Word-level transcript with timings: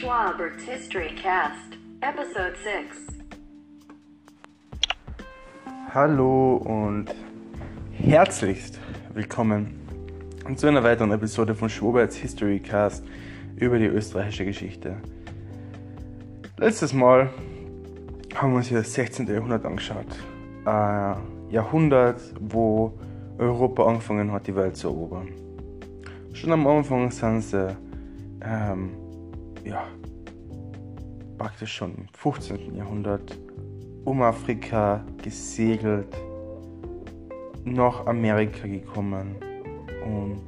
Schwabert's 0.00 0.64
History 0.64 1.14
Cast, 1.22 1.78
Episode 2.00 2.54
6. 2.64 3.22
Hallo 5.92 6.56
und 6.56 7.14
herzlichst 7.92 8.80
willkommen 9.12 9.78
zu 10.56 10.66
einer 10.66 10.82
weiteren 10.82 11.12
Episode 11.12 11.54
von 11.54 11.68
Schwaberts 11.68 12.16
History 12.16 12.58
Cast 12.58 13.04
über 13.54 13.78
die 13.78 13.86
österreichische 13.86 14.44
Geschichte. 14.44 14.96
Letztes 16.56 16.92
Mal 16.92 17.30
haben 18.34 18.50
wir 18.50 18.56
uns 18.56 18.66
hier 18.66 18.78
das 18.78 18.92
16. 18.94 19.28
Jahrhundert 19.28 19.64
angeschaut. 19.64 20.06
Ein 20.64 21.18
Jahrhundert, 21.50 22.20
wo 22.40 22.98
Europa 23.38 23.86
angefangen 23.86 24.32
hat, 24.32 24.48
die 24.48 24.56
Welt 24.56 24.76
zu 24.76 24.88
erobern. 24.88 25.28
Schon 26.32 26.50
am 26.50 26.66
Anfang 26.66 27.12
sind 27.12 27.42
sie 27.42 27.76
ähm, 28.40 29.03
ja, 29.64 29.86
praktisch 31.38 31.72
schon 31.74 31.94
im 31.94 32.08
15. 32.12 32.74
Jahrhundert 32.76 33.38
um 34.04 34.22
Afrika 34.22 35.04
gesegelt, 35.22 36.14
nach 37.64 38.06
Amerika 38.06 38.66
gekommen 38.66 39.36
und 40.04 40.42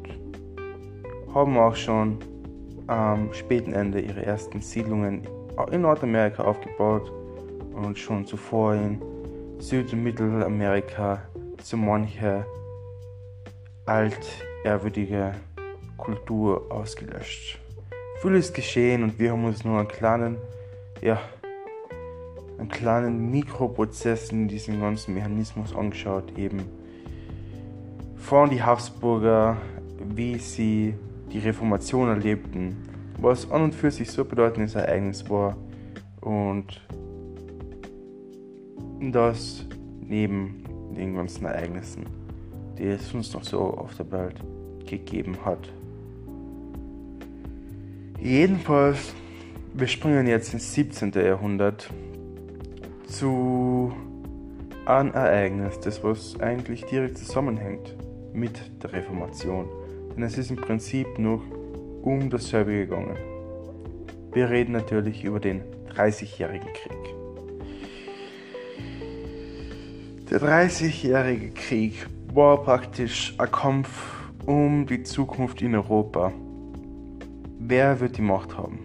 haben 1.35 1.57
auch 1.57 1.75
schon 1.75 2.19
am 2.87 3.33
späten 3.33 3.73
Ende 3.73 4.01
ihre 4.01 4.25
ersten 4.25 4.61
Siedlungen 4.61 5.27
in 5.73 5.81
Nordamerika 5.81 6.45
aufgebaut 6.45 7.11
und 7.75 7.99
schon 7.99 8.27
zuvor 8.27 8.75
in 8.75 9.01
Süd- 9.59 9.93
und 9.93 10.03
Mittelamerika 10.03 11.23
so 11.63 11.77
manche 11.77 12.45
altehrwürdige 13.87 15.35
Kultur 15.97 16.67
ausgelöscht. 16.71 17.59
Viel 18.27 18.35
ist 18.35 18.55
geschehen 18.55 19.05
und 19.05 19.21
wir 19.21 19.31
haben 19.31 19.45
uns 19.45 19.63
nur 19.63 19.79
einen 19.79 19.87
kleinen, 19.87 20.37
ja, 21.01 21.21
einen 22.59 22.69
kleinen 22.69 23.31
Mikroprozess 23.31 24.33
in 24.33 24.49
diesem 24.49 24.81
ganzen 24.81 25.15
Mechanismus 25.15 25.73
angeschaut, 25.73 26.37
eben 26.37 26.65
von 28.17 28.51
die 28.51 28.61
Habsburger, 28.61 29.57
wie 30.09 30.39
sie 30.39 30.95
die 31.33 31.39
Reformation 31.39 32.09
erlebten, 32.09 32.77
was 33.21 33.49
an 33.49 33.63
und 33.63 33.75
für 33.77 33.93
sich 33.93 34.11
so 34.11 34.25
bedeutendes 34.25 34.75
Ereignis 34.75 35.31
war 35.31 35.57
und 36.21 36.85
das 39.13 39.65
neben 40.01 40.65
den 40.97 41.15
ganzen 41.15 41.45
Ereignissen, 41.45 42.07
die 42.77 42.89
es 42.89 43.15
uns 43.15 43.33
noch 43.35 43.45
so 43.45 43.61
auf 43.61 43.95
der 43.95 44.11
Welt 44.11 44.41
gegeben 44.85 45.37
hat. 45.45 45.71
Jedenfalls, 48.21 49.15
wir 49.75 49.87
springen 49.87 50.27
jetzt 50.27 50.55
ins 50.55 50.73
17. 50.73 51.13
Jahrhundert 51.13 51.91
zu 53.07 53.93
einem 54.87 55.13
Ereignis, 55.13 55.79
das 55.81 56.03
was 56.03 56.41
eigentlich 56.41 56.85
direkt 56.87 57.19
zusammenhängt 57.19 57.95
mit 58.33 58.59
der 58.83 58.93
Reformation. 58.93 59.69
Denn 60.15 60.23
es 60.23 60.39
ist 60.39 60.51
im 60.51 60.57
Prinzip 60.57 61.19
noch 61.19 61.43
um 62.03 62.31
dasselbe 62.31 62.73
gegangen. 62.73 63.17
Wir 64.33 64.49
reden 64.49 64.73
natürlich 64.73 65.25
über 65.25 65.41
den 65.41 65.63
30-jährigen 65.95 66.69
Krieg. 66.73 67.15
Der 70.31 70.41
30-jährige 70.41 71.51
Krieg 71.51 72.07
war 72.33 72.63
praktisch 72.63 73.35
ein 73.39 73.51
Kampf 73.51 73.89
um 74.47 74.87
die 74.87 75.03
Zukunft 75.03 75.63
in 75.63 75.75
Europa. 75.75 76.33
Wer 77.69 77.99
wird 77.99 78.17
die 78.17 78.23
Macht 78.23 78.57
haben? 78.57 78.79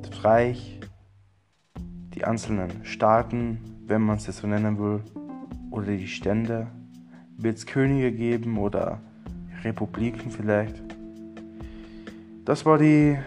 Das 0.00 0.24
Reich, 0.24 0.80
die 2.14 2.24
einzelnen 2.24 2.82
Staaten, 2.82 3.58
wenn 3.86 4.00
man 4.00 4.16
es 4.16 4.24
so 4.24 4.46
nennen 4.46 4.78
will, 4.78 5.02
oder 5.70 5.88
die 5.88 6.06
Stände? 6.06 6.68
Wird 7.36 7.58
es 7.58 7.66
Könige 7.66 8.10
geben 8.10 8.56
oder 8.56 9.02
Republiken 9.64 10.30
vielleicht? 10.30 10.82
Das 12.46 12.64
war 12.64 12.78
die 12.78 13.18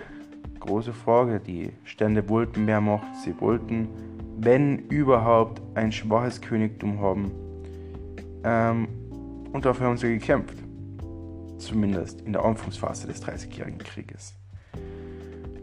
große 0.59 0.93
Frage. 0.93 1.39
Die 1.39 1.73
Stände 1.83 2.27
wollten 2.27 2.65
mehr 2.65 2.81
Macht, 2.81 3.15
sie 3.23 3.39
wollten, 3.39 3.89
wenn 4.37 4.79
überhaupt, 4.89 5.61
ein 5.75 5.91
schwaches 5.91 6.41
Königtum 6.41 6.99
haben. 6.99 7.29
Ähm, 8.43 8.87
und 9.53 9.65
dafür 9.65 9.85
haben 9.85 9.97
sie 9.97 10.17
gekämpft 10.17 10.64
zumindest 11.57 12.21
in 12.21 12.33
der 12.33 12.43
Anfangsphase 12.43 13.07
des 13.07 13.21
Dreißigjährigen 13.21 13.79
Krieges. 13.79 14.33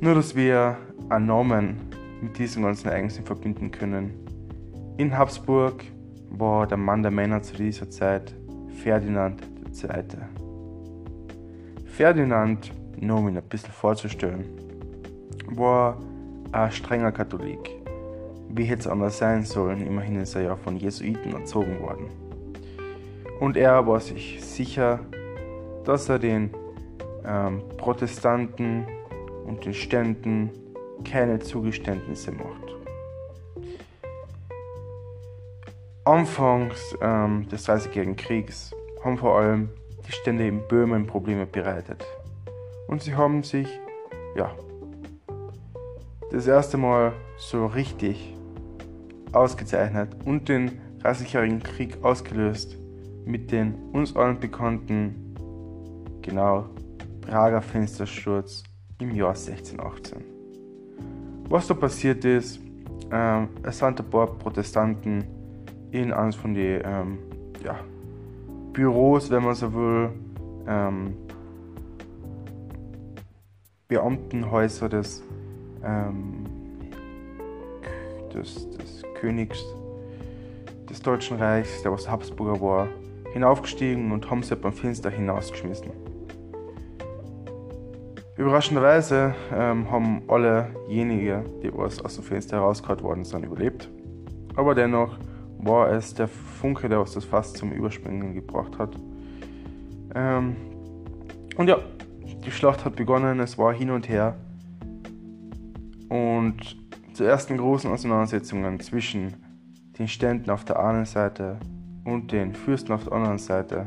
Nur 0.01 0.15
dass 0.15 0.35
wir 0.35 0.77
einen 1.09 1.27
Namen 1.27 1.77
mit 2.23 2.39
diesem 2.39 2.63
ganzen 2.63 2.89
Ereignissen 2.89 3.25
verbinden 3.25 3.71
können. 3.71 4.15
In 4.97 5.17
Habsburg 5.17 5.85
war 6.31 6.67
der 6.67 6.79
Mann 6.79 7.03
der 7.03 7.11
Männer 7.11 7.43
zu 7.43 7.57
dieser 7.57 7.91
Zeit 7.91 8.35
Ferdinand 8.83 9.43
II. 9.83 10.05
Ferdinand, 11.87 12.73
nur 12.99 13.19
um 13.19 13.29
ihn 13.29 13.37
ein 13.37 13.43
bisschen 13.45 13.73
vorzustellen, 13.73 14.45
war 15.47 15.99
ein 16.53 16.71
strenger 16.73 17.13
Katholik. 17.13 17.71
Wie 18.49 18.65
hätte 18.65 18.81
es 18.81 18.87
anders 18.87 19.19
sein 19.19 19.45
sollen, 19.45 19.87
immerhin 19.87 20.21
ist 20.21 20.35
er 20.35 20.43
ja 20.43 20.57
von 20.57 20.77
Jesuiten 20.77 21.35
erzogen 21.35 21.81
worden. 21.81 22.07
Und 23.41 23.57
er 23.57 23.87
war 23.87 23.99
sich 23.99 24.43
sicher, 24.45 25.01
dass 25.85 26.09
er 26.09 26.19
den 26.19 26.51
ähm, 27.25 27.63
Protestanten 27.77 28.87
und 29.47 29.65
den 29.65 29.75
Ständen 29.75 30.51
keine 31.05 31.39
Zugeständnisse 31.41 32.33
macht. 32.33 32.73
Anfangs 36.05 36.97
ähm, 37.01 37.49
des 37.49 37.65
Dreißigjährigen 37.65 38.17
Kriegs 38.17 38.73
haben 39.05 39.19
vor 39.19 39.39
allem 39.39 39.69
die 40.07 40.13
Stände 40.13 40.47
in 40.47 40.67
Böhmen 40.67 41.07
Probleme 41.07 41.47
bereitet. 41.47 42.05
Und 42.89 43.03
sie 43.03 43.15
haben 43.15 43.43
sich, 43.43 43.69
ja, 44.37 44.53
das 46.33 46.47
erste 46.47 46.77
Mal 46.77 47.13
so 47.37 47.67
richtig 47.67 48.35
ausgezeichnet 49.33 50.09
und 50.25 50.49
den 50.49 50.81
Dreißigjährigen 51.01 51.63
Krieg 51.63 52.03
ausgelöst 52.03 52.77
mit 53.25 53.53
den 53.53 53.75
uns 53.93 54.17
allen 54.17 54.41
bekannten 54.41 55.32
genau 56.23 56.67
Prager 57.21 57.61
Fenstersturz 57.61 58.63
im 58.99 59.15
Jahr 59.15 59.31
1618. 59.31 60.25
Was 61.49 61.67
da 61.67 61.75
passiert 61.75 62.25
ist, 62.25 62.61
ähm, 63.11 63.49
es 63.63 63.79
sind 63.79 64.01
ein 64.01 64.11
paar 64.11 64.27
Protestanten 64.27 65.25
in 65.91 66.13
eines 66.13 66.37
von 66.37 66.55
den 66.55 66.81
ähm, 66.85 67.19
ja, 67.63 67.79
Büros, 68.73 69.31
wenn 69.31 69.45
man 69.45 69.55
so 69.55 69.73
will, 69.75 70.11
ähm, 70.67 71.15
Beamtenhäuser 73.89 74.89
des, 74.89 75.23
ähm, 75.85 76.47
des, 78.33 78.71
des 78.71 79.03
Königs 79.21 79.63
des 80.89 81.01
Deutschen 81.01 81.37
Reichs, 81.39 81.83
der 81.83 81.93
was 81.93 82.09
Habsburger 82.09 82.61
war, 82.61 82.89
hinaufgestiegen 83.33 84.13
und 84.13 84.31
haben 84.31 84.43
sie 84.43 84.57
beim 84.57 84.73
Fenster 84.73 85.11
hinausgeschmissen. 85.11 85.91
Überraschenderweise 88.43 89.37
ähm, 89.55 89.89
haben 89.89 90.23
allejenigen, 90.29 91.45
die 91.63 91.71
aus, 91.71 92.05
aus 92.05 92.17
dem 92.17 92.25
Fenster 92.25 92.57
herausgehauen 92.57 93.01
worden 93.01 93.25
sind, 93.25 93.45
überlebt. 93.45 93.89
Aber 94.57 94.75
dennoch 94.75 95.17
war 95.59 95.93
es 95.93 96.13
der 96.13 96.27
Funke, 96.27 96.89
der 96.89 97.01
uns 97.01 97.13
das 97.13 97.25
fast 97.25 97.57
zum 97.57 97.71
Überspringen 97.71 98.35
gebracht 98.35 98.77
hat. 98.81 98.97
Ähm, 100.17 100.57
und 101.57 101.69
ja, 101.69 101.79
die 102.45 102.51
Schlacht 102.51 102.85
hat 102.85 102.97
begonnen, 102.97 103.39
es 103.39 103.59
war 103.59 103.73
hin 103.73 103.91
und 103.91 104.09
her. 104.09 104.37
Und 106.09 106.77
zu 107.13 107.23
ersten 107.23 107.57
großen 107.57 107.93
Auseinandersetzungen 107.93 108.81
zwischen 108.81 109.35
den 110.01 110.09
Ständen 110.09 110.51
auf 110.51 110.65
der 110.65 110.81
einen 110.81 111.05
Seite 111.05 111.61
und 112.05 112.33
den 112.33 112.57
Fürsten 112.57 112.93
auf 112.93 113.05
der 113.05 113.13
anderen 113.13 113.39
Seite 113.39 113.87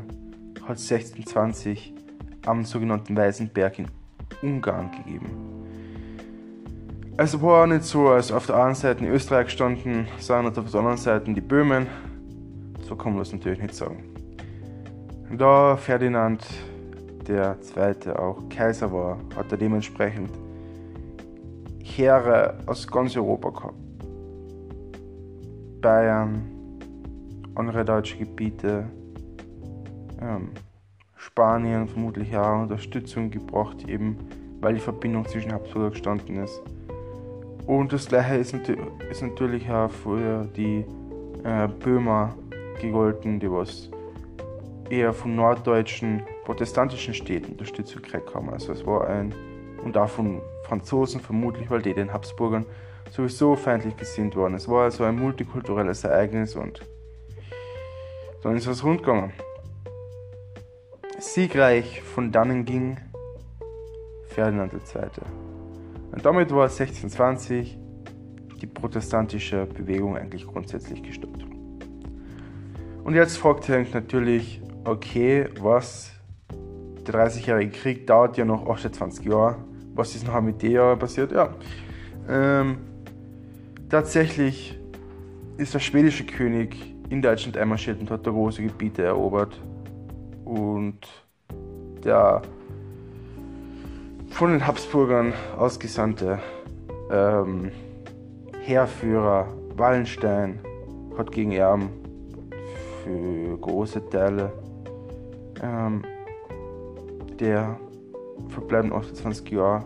hat 0.62 0.78
1620 0.78 1.92
am 2.46 2.64
sogenannten 2.64 3.14
Weißen 3.14 3.50
Berg 3.50 3.78
in 3.78 3.88
Ungarn 4.42 4.90
gegeben. 4.92 5.30
Es 7.16 7.40
war 7.40 7.66
nicht 7.66 7.84
so, 7.84 8.08
als 8.08 8.30
auf 8.30 8.46
der 8.46 8.56
einen 8.56 8.74
Seite 8.74 9.04
in 9.04 9.10
Österreich 9.10 9.50
standen, 9.50 10.06
sondern 10.18 10.56
auf 10.56 10.70
der 10.70 10.80
anderen 10.80 10.98
Seite 10.98 11.32
die 11.32 11.40
Böhmen. 11.40 11.86
So 12.86 12.94
kann 12.94 13.12
man 13.12 13.20
das 13.20 13.32
natürlich 13.32 13.60
nicht 13.60 13.74
sagen. 13.74 14.04
Da 15.36 15.76
Ferdinand 15.76 16.44
Zweite 17.60 18.18
auch 18.18 18.48
Kaiser 18.48 18.92
war, 18.92 19.18
hat 19.34 19.50
er 19.50 19.58
dementsprechend 19.58 20.30
Heere 21.82 22.58
aus 22.66 22.86
ganz 22.86 23.16
Europa 23.16 23.50
gehabt. 23.50 23.74
Bayern, 25.80 26.42
andere 27.54 27.84
deutsche 27.84 28.18
Gebiete, 28.18 28.84
ähm, 30.20 30.50
Spanien 31.36 31.86
vermutlich 31.86 32.34
auch 32.34 32.62
Unterstützung 32.62 33.30
gebracht, 33.30 33.86
eben 33.90 34.16
weil 34.62 34.72
die 34.72 34.80
Verbindung 34.80 35.26
zwischen 35.28 35.52
Habsburger 35.52 35.90
gestanden 35.90 36.42
ist. 36.42 36.62
Und 37.66 37.92
das 37.92 38.08
gleiche 38.08 38.36
ist, 38.36 38.54
ist 39.10 39.20
natürlich 39.20 39.68
auch 39.68 39.90
für 39.90 40.46
die 40.56 40.86
äh, 41.44 41.68
Böhmer 41.68 42.34
gegolten, 42.80 43.38
die 43.38 43.52
was 43.52 43.90
eher 44.88 45.12
von 45.12 45.36
norddeutschen 45.36 46.22
protestantischen 46.46 47.12
Städten 47.12 47.52
Unterstützung 47.52 48.00
gekriegt 48.00 48.34
haben. 48.34 48.48
Also 48.48 48.72
es 48.72 48.86
war 48.86 49.06
ein, 49.06 49.34
und 49.84 49.94
auch 49.98 50.08
von 50.08 50.40
Franzosen 50.62 51.20
vermutlich, 51.20 51.68
weil 51.68 51.82
die 51.82 51.92
den 51.92 52.14
Habsburgern 52.14 52.64
sowieso 53.10 53.56
feindlich 53.56 53.94
gesinnt 53.98 54.34
waren. 54.36 54.54
Es 54.54 54.66
war 54.68 54.84
also 54.84 55.04
ein 55.04 55.18
multikulturelles 55.18 56.02
Ereignis 56.02 56.56
und 56.56 56.80
dann 58.42 58.56
ist 58.56 58.66
es 58.66 58.82
rundgegangen. 58.82 59.34
Siegreich 61.18 62.02
von 62.02 62.30
dannen 62.30 62.64
ging 62.64 62.98
Ferdinand 64.28 64.72
II. 64.74 64.80
Und 66.12 66.24
damit 66.24 66.50
war 66.50 66.64
1620 66.64 67.78
die 68.60 68.66
protestantische 68.66 69.66
Bewegung 69.66 70.16
eigentlich 70.16 70.46
grundsätzlich 70.46 71.02
gestoppt. 71.02 71.44
Und 73.04 73.14
jetzt 73.14 73.38
fragt 73.38 73.64
sich 73.64 73.94
natürlich, 73.94 74.60
okay, 74.84 75.48
was, 75.60 76.10
der 77.06 77.14
30-jährige 77.14 77.70
Krieg 77.70 78.06
dauert 78.06 78.36
ja 78.36 78.44
noch 78.44 78.68
28 78.68 79.24
Jahre, 79.24 79.56
was 79.94 80.14
ist 80.14 80.26
noch 80.26 80.40
mit 80.42 80.60
der 80.60 80.70
Jahr 80.70 80.96
passiert? 80.96 81.32
Ja, 81.32 81.54
ähm, 82.28 82.78
tatsächlich 83.88 84.78
ist 85.56 85.72
der 85.72 85.78
schwedische 85.78 86.24
König 86.24 86.76
in 87.08 87.22
Deutschland 87.22 87.56
einmarschiert 87.56 88.00
und 88.00 88.10
hat 88.10 88.26
da 88.26 88.30
große 88.30 88.62
Gebiete 88.62 89.02
erobert. 89.02 89.58
Und 90.46 91.00
der 92.02 92.40
von 94.30 94.50
den 94.52 94.66
Habsburgern 94.66 95.32
ausgesandte 95.58 96.38
ähm, 97.10 97.70
Heerführer 98.60 99.48
Wallenstein 99.76 100.60
hat 101.18 101.32
gegen 101.32 101.52
Erben 101.52 101.90
für 103.02 103.58
große 103.58 104.08
Teile 104.08 104.52
ähm, 105.62 106.02
der 107.40 107.78
verbleibenden 108.48 108.98
28 108.98 109.50
Jahre 109.50 109.84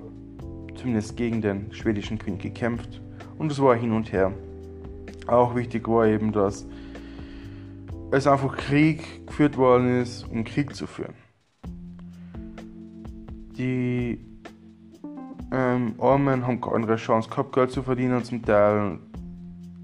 zumindest 0.74 1.16
gegen 1.16 1.40
den 1.40 1.72
schwedischen 1.72 2.18
König 2.18 2.42
gekämpft 2.42 3.00
und 3.38 3.50
es 3.50 3.60
war 3.60 3.74
hin 3.76 3.92
und 3.92 4.12
her. 4.12 4.32
Auch 5.26 5.54
wichtig 5.54 5.88
war 5.88 6.06
eben, 6.06 6.32
dass 6.32 6.66
es 8.10 8.26
einfach 8.26 8.56
Krieg 8.56 9.26
geführt 9.26 9.56
worden 9.56 10.02
ist, 10.02 10.24
um 10.24 10.44
Krieg 10.44 10.74
zu 10.74 10.86
führen. 10.86 11.14
Die 13.56 14.18
ähm, 15.52 15.94
Armen 15.98 16.46
haben 16.46 16.60
keine 16.60 16.76
andere 16.76 16.96
Chance 16.96 17.28
gehabt, 17.28 17.52
Geld 17.52 17.70
zu 17.70 17.82
verdienen 17.82 18.24
zum 18.24 18.42
Teil. 18.42 18.98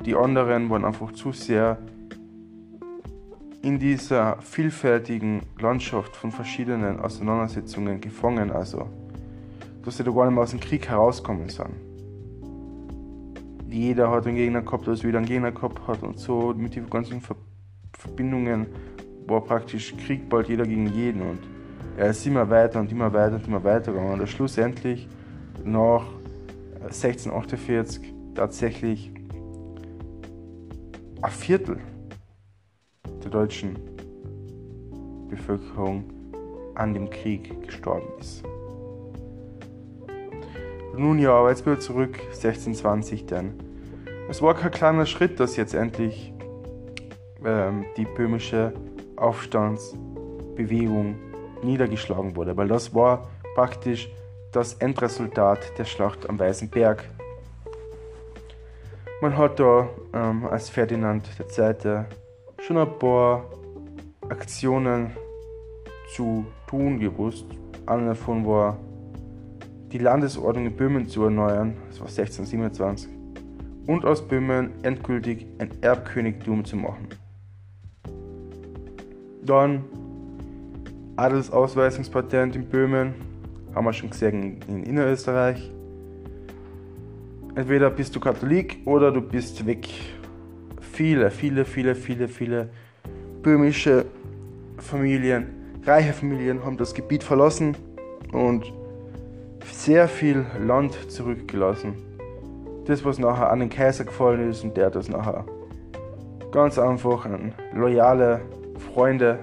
Die 0.04 0.14
anderen 0.14 0.70
waren 0.70 0.84
einfach 0.84 1.12
zu 1.12 1.32
sehr 1.32 1.78
in 3.62 3.78
dieser 3.78 4.40
vielfältigen 4.42 5.42
Landschaft 5.58 6.14
von 6.14 6.30
verschiedenen 6.30 7.00
Auseinandersetzungen 7.00 8.00
gefangen, 8.00 8.52
also 8.52 8.88
dass 9.84 9.96
sie 9.96 10.04
da 10.04 10.10
gar 10.10 10.26
nicht 10.26 10.34
mehr 10.34 10.42
aus 10.42 10.50
dem 10.50 10.60
Krieg 10.60 10.88
herauskommen 10.88 11.48
sind. 11.48 11.70
Jeder 13.68 14.10
hat 14.10 14.26
einen 14.26 14.36
Gegner 14.36 14.62
gehabt, 14.62 14.88
als 14.88 15.04
wieder 15.04 15.18
einen 15.18 15.26
Gegner 15.26 15.52
gehabt 15.52 15.86
hat 15.86 16.02
und 16.02 16.18
so 16.18 16.54
mit 16.56 16.76
den 16.76 16.88
ganzen 16.88 17.20
Verbindungen 17.98 18.66
war 19.26 19.40
praktisch 19.40 19.96
Krieg 19.96 20.28
bald 20.28 20.48
jeder 20.48 20.64
gegen 20.64 20.86
jeden 20.88 21.22
und 21.22 21.40
er 21.96 22.10
ist 22.10 22.26
immer 22.26 22.48
weiter 22.50 22.78
und 22.80 22.92
immer 22.92 23.12
weiter 23.12 23.36
und 23.36 23.46
immer 23.46 23.64
weiter 23.64 23.92
gegangen. 23.92 24.20
Und 24.20 24.28
schlussendlich 24.28 25.08
nach 25.64 26.04
1648 26.82 28.12
tatsächlich 28.34 29.10
ein 31.22 31.30
Viertel 31.30 31.78
der 33.24 33.30
deutschen 33.30 33.78
Bevölkerung 35.28 36.04
an 36.74 36.92
dem 36.92 37.08
Krieg 37.08 37.62
gestorben 37.66 38.06
ist. 38.20 38.44
Nun 40.96 41.18
ja, 41.18 41.32
aber 41.32 41.50
jetzt 41.50 41.66
wieder 41.66 41.80
zurück, 41.80 42.18
1620 42.28 43.26
denn. 43.26 43.54
Es 44.28 44.42
war 44.42 44.54
kein 44.54 44.70
kleiner 44.70 45.06
Schritt, 45.06 45.40
dass 45.40 45.56
jetzt 45.56 45.74
endlich 45.74 46.32
ähm, 47.44 47.84
die 47.96 48.04
böhmische 48.04 48.72
Aufstandsbewegung 49.16 51.16
niedergeschlagen 51.62 52.36
wurde, 52.36 52.56
weil 52.56 52.68
das 52.68 52.94
war 52.94 53.28
praktisch 53.54 54.08
das 54.52 54.74
Endresultat 54.74 55.78
der 55.78 55.84
Schlacht 55.84 56.28
am 56.28 56.38
Weißen 56.38 56.70
Berg. 56.70 57.04
Man 59.20 59.36
hat 59.36 59.58
da 59.58 59.88
ähm, 60.12 60.46
als 60.46 60.68
Ferdinand 60.68 61.28
II. 61.40 62.04
schon 62.60 62.78
ein 62.78 62.98
paar 62.98 63.44
Aktionen 64.28 65.10
zu 66.14 66.46
tun 66.66 66.98
gewusst. 66.98 67.46
Eine 67.86 68.08
davon 68.08 68.46
war, 68.46 68.78
die 69.92 69.98
Landesordnung 69.98 70.66
in 70.66 70.76
Böhmen 70.76 71.08
zu 71.08 71.24
erneuern, 71.24 71.76
das 71.88 72.00
war 72.00 72.08
1627, 72.08 73.08
und 73.86 74.04
aus 74.04 74.26
Böhmen 74.26 74.72
endgültig 74.82 75.46
ein 75.58 75.70
Erbkönigtum 75.82 76.64
zu 76.64 76.76
machen. 76.76 77.08
Dann 79.46 79.84
Adelsausweisungspatent 81.14 82.56
in 82.56 82.66
Böhmen, 82.66 83.14
haben 83.74 83.84
wir 83.84 83.92
schon 83.92 84.10
gesehen 84.10 84.58
in 84.66 84.82
Innerösterreich. 84.82 85.70
Entweder 87.54 87.90
bist 87.90 88.14
du 88.14 88.20
Katholik 88.20 88.78
oder 88.84 89.12
du 89.12 89.20
bist 89.20 89.64
weg. 89.64 89.88
Viele, 90.80 91.30
viele, 91.30 91.64
viele, 91.64 91.94
viele, 91.94 92.28
viele 92.28 92.68
böhmische 93.42 94.06
Familien, 94.78 95.46
reiche 95.84 96.12
Familien 96.12 96.64
haben 96.64 96.76
das 96.76 96.92
Gebiet 96.92 97.22
verlassen 97.22 97.76
und 98.32 98.72
sehr 99.64 100.08
viel 100.08 100.44
Land 100.60 101.10
zurückgelassen. 101.10 101.94
Das, 102.86 103.04
was 103.04 103.18
nachher 103.18 103.50
an 103.50 103.60
den 103.60 103.70
Kaiser 103.70 104.04
gefallen 104.04 104.50
ist 104.50 104.64
und 104.64 104.76
der 104.76 104.90
das 104.90 105.08
nachher 105.08 105.44
ganz 106.50 106.78
einfach 106.78 107.24
an 107.26 107.52
loyale 107.74 108.40
Freunde 108.92 109.40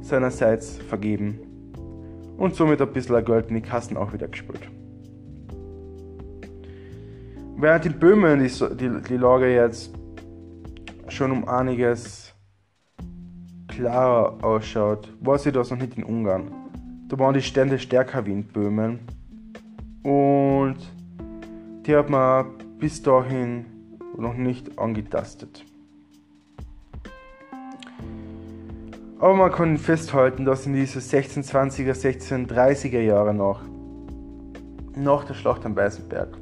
seinerseits 0.00 0.76
vergeben 0.76 1.38
und 2.36 2.54
somit 2.54 2.80
ein 2.80 2.92
bisschen 2.92 3.24
Geld 3.24 3.48
in 3.48 3.56
die 3.56 3.62
Kassen 3.62 3.96
auch 3.96 4.12
wieder 4.12 4.28
gespült. 4.28 4.68
Während 7.56 7.84
in 7.84 7.98
Böhmen 7.98 8.40
die, 8.40 8.76
die, 8.76 9.02
die 9.06 9.16
Lage 9.16 9.54
jetzt 9.54 9.92
schon 11.08 11.30
um 11.30 11.46
einiges 11.46 12.34
klarer 13.68 14.42
ausschaut, 14.42 15.12
war 15.20 15.38
sie 15.38 15.52
das 15.52 15.70
noch 15.70 15.78
nicht 15.78 15.98
in 15.98 16.04
Ungarn. 16.04 16.50
Da 17.08 17.18
waren 17.18 17.34
die 17.34 17.42
Stände 17.42 17.78
stärker 17.78 18.24
wie 18.24 18.32
in 18.32 18.44
Böhmen 18.44 19.00
und 20.02 20.78
die 21.84 21.94
hat 21.94 22.08
man 22.08 22.46
bis 22.78 23.02
dahin 23.02 23.66
noch 24.16 24.34
nicht 24.34 24.78
angetastet. 24.78 25.64
Aber 29.20 29.34
man 29.34 29.52
kann 29.52 29.76
festhalten, 29.76 30.46
dass 30.46 30.64
in 30.64 30.72
diese 30.72 30.98
1620er, 30.98 31.92
1630er 31.92 33.00
Jahre 33.00 33.34
noch, 33.34 33.60
nach 34.96 35.24
der 35.24 35.34
Schlacht 35.34 35.66
am 35.66 35.76
Weißenberg, 35.76 36.38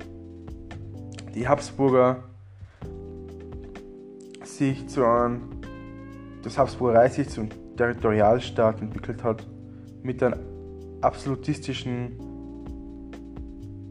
die 1.35 1.49
Habsburger 1.49 2.23
sich 4.45 4.89
zu 4.89 5.05
einem, 5.05 5.41
das 6.45 6.57
Habsburger 6.57 7.01
Reich 7.01 7.15
sich 7.15 7.29
zum 7.29 7.49
Territorialstaat 7.77 8.81
entwickelt 8.81 9.25
hat, 9.25 9.45
mit 10.05 10.23
einem 10.23 10.39
absolutistischen 11.01 12.13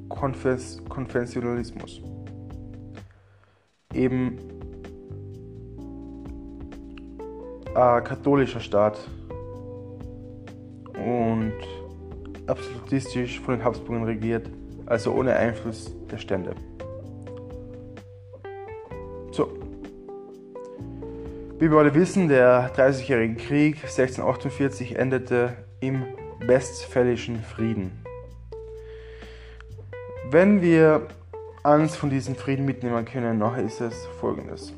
Konfes 0.08 0.82
Konventionalismus. 0.88 2.02
Eben 3.94 4.38
äh, 7.78 8.02
katholischer 8.02 8.60
Staat 8.60 8.98
und 10.96 11.54
absolutistisch 12.48 13.40
von 13.40 13.56
den 13.56 13.64
Habsburgern 13.64 14.04
regiert, 14.04 14.50
also 14.88 15.14
ohne 15.14 15.36
Einfluss 15.36 15.96
der 16.10 16.18
Stände. 16.18 16.56
So. 19.32 19.50
Wie 21.60 21.70
wir 21.70 21.78
alle 21.78 21.94
wissen, 21.94 22.28
der 22.28 22.70
Dreißigjährige 22.70 23.36
Krieg 23.36 23.76
1648 23.76 24.96
endete 24.96 25.54
im 25.80 26.04
Westfälischen 26.40 27.44
Frieden. 27.44 27.92
Wenn 30.32 30.62
wir 30.62 31.08
eines 31.64 31.96
von 31.96 32.10
diesen 32.10 32.36
Frieden 32.36 32.66
mitnehmen 32.66 33.06
können, 33.06 33.38
nachher 33.38 33.64
ist 33.64 33.82
es 33.82 34.06
folgendes. 34.20 34.74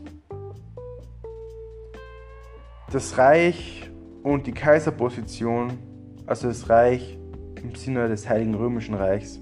Das 2.91 3.19
Reich 3.19 3.87
und 4.23 4.47
die 4.47 4.51
Kaiserposition, 4.51 5.77
also 6.25 6.47
das 6.47 6.69
Reich 6.69 7.19
im 7.61 7.75
Sinne 7.75 8.07
des 8.07 8.27
Heiligen 8.27 8.55
Römischen 8.55 8.95
Reichs, 8.95 9.39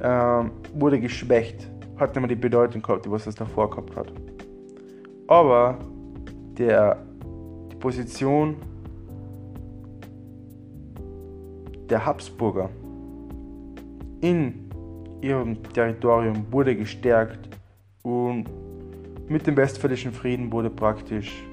ähm, 0.00 0.52
wurde 0.72 1.00
geschwächt. 1.00 1.68
Hat 1.96 2.14
nicht 2.14 2.20
mehr 2.20 2.28
die 2.28 2.36
Bedeutung 2.36 2.80
gehabt, 2.80 3.06
die 3.06 3.10
was 3.10 3.26
es 3.26 3.34
davor 3.34 3.70
gehabt 3.70 3.96
hat. 3.96 4.12
Aber 5.26 5.78
der, 6.56 7.04
die 7.72 7.76
Position 7.76 8.56
der 11.90 12.06
Habsburger 12.06 12.70
in 14.20 14.70
ihrem 15.20 15.60
Territorium 15.72 16.46
wurde 16.52 16.76
gestärkt 16.76 17.48
und 18.02 18.44
mit 19.28 19.44
dem 19.44 19.56
Westfälischen 19.56 20.12
Frieden 20.12 20.52
wurde 20.52 20.70
praktisch 20.70 21.44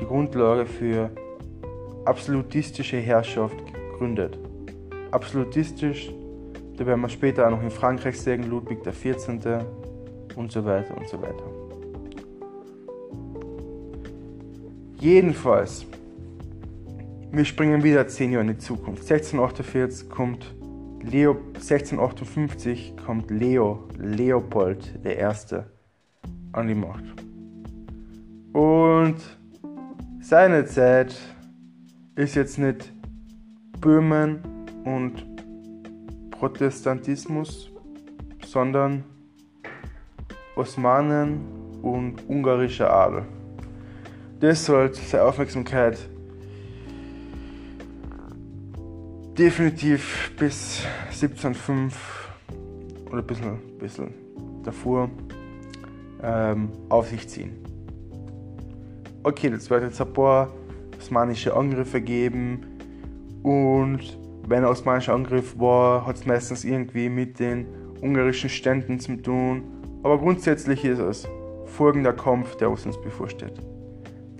die 0.00 0.06
Grundlage 0.06 0.66
für 0.66 1.10
absolutistische 2.04 2.98
Herrschaft 2.98 3.56
gegründet. 3.72 4.38
Absolutistisch, 5.10 6.10
da 6.76 6.86
werden 6.86 7.00
wir 7.00 7.08
später 7.08 7.46
auch 7.46 7.50
noch 7.50 7.62
in 7.62 7.70
Frankreich 7.70 8.18
sehen, 8.18 8.48
Ludwig 8.48 8.82
XIV. 8.82 9.64
und 10.36 10.52
so 10.52 10.64
weiter 10.64 10.96
und 10.96 11.08
so 11.08 11.20
weiter. 11.20 11.44
Jedenfalls, 15.00 15.86
wir 17.32 17.44
springen 17.44 17.82
wieder 17.82 18.06
10 18.06 18.32
Jahre 18.32 18.46
in 18.46 18.52
die 18.52 18.58
Zukunft. 18.58 19.02
1648 19.02 20.08
kommt 20.08 20.54
Leo, 21.02 21.36
1658 21.54 22.94
kommt 23.04 23.30
Leo, 23.30 23.88
Leopold 23.98 24.98
I. 25.04 25.24
an 26.52 26.68
die 26.68 26.74
Macht. 26.74 27.04
Und 28.52 29.39
seine 30.30 30.64
Zeit 30.64 31.12
ist 32.14 32.36
jetzt 32.36 32.56
nicht 32.56 32.92
Böhmen 33.80 34.38
und 34.84 35.26
Protestantismus, 36.30 37.68
sondern 38.46 39.02
Osmanen 40.54 41.40
und 41.82 42.28
ungarischer 42.28 42.92
Adel. 42.92 43.24
Das 44.38 44.64
sollte 44.66 45.00
seine 45.00 45.24
Aufmerksamkeit 45.24 45.98
definitiv 49.36 50.30
bis 50.38 50.86
1705 51.06 52.28
oder 53.06 53.18
ein 53.18 53.26
bisschen, 53.26 53.78
bisschen 53.78 54.14
davor 54.62 55.10
ähm, 56.22 56.68
auf 56.88 57.08
sich 57.08 57.28
ziehen. 57.28 57.59
Okay, 59.22 59.50
das 59.50 59.68
wird 59.68 59.82
jetzt 59.82 60.00
ein 60.00 60.12
paar 60.12 60.50
osmanische 60.96 61.54
Angriffe 61.54 62.00
geben 62.00 62.66
und 63.42 64.18
wenn 64.48 64.64
ein 64.64 64.70
osmanischer 64.70 65.14
Angriff 65.14 65.58
war, 65.58 66.06
hat 66.06 66.16
es 66.16 66.26
meistens 66.26 66.64
irgendwie 66.64 67.08
mit 67.08 67.38
den 67.38 67.66
ungarischen 68.00 68.48
Ständen 68.48 68.98
zu 68.98 69.16
tun. 69.16 69.62
Aber 70.02 70.18
grundsätzlich 70.18 70.84
ist 70.84 70.98
es 70.98 71.28
folgender 71.66 72.12
Kampf, 72.12 72.56
der 72.56 72.70
uns 72.70 72.84
bevorsteht. 72.84 73.60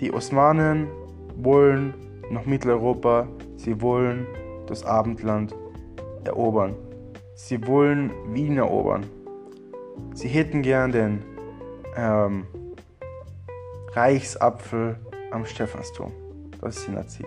Die 0.00 0.12
Osmanen 0.12 0.88
wollen 1.36 1.94
nach 2.30 2.46
Mitteleuropa, 2.46 3.28
sie 3.56 3.80
wollen 3.80 4.26
das 4.66 4.84
Abendland 4.84 5.54
erobern. 6.24 6.74
Sie 7.34 7.66
wollen 7.66 8.10
Wien 8.32 8.56
erobern. 8.56 9.04
Sie 10.14 10.28
hätten 10.28 10.62
gern 10.62 10.92
den 10.92 11.22
ähm, 11.96 12.46
Reichsapfel 13.92 14.96
am 15.32 15.44
Stephansturm. 15.44 16.12
Das 16.60 16.76
ist 16.76 16.88
ihr 16.88 17.06
Ziel. 17.06 17.26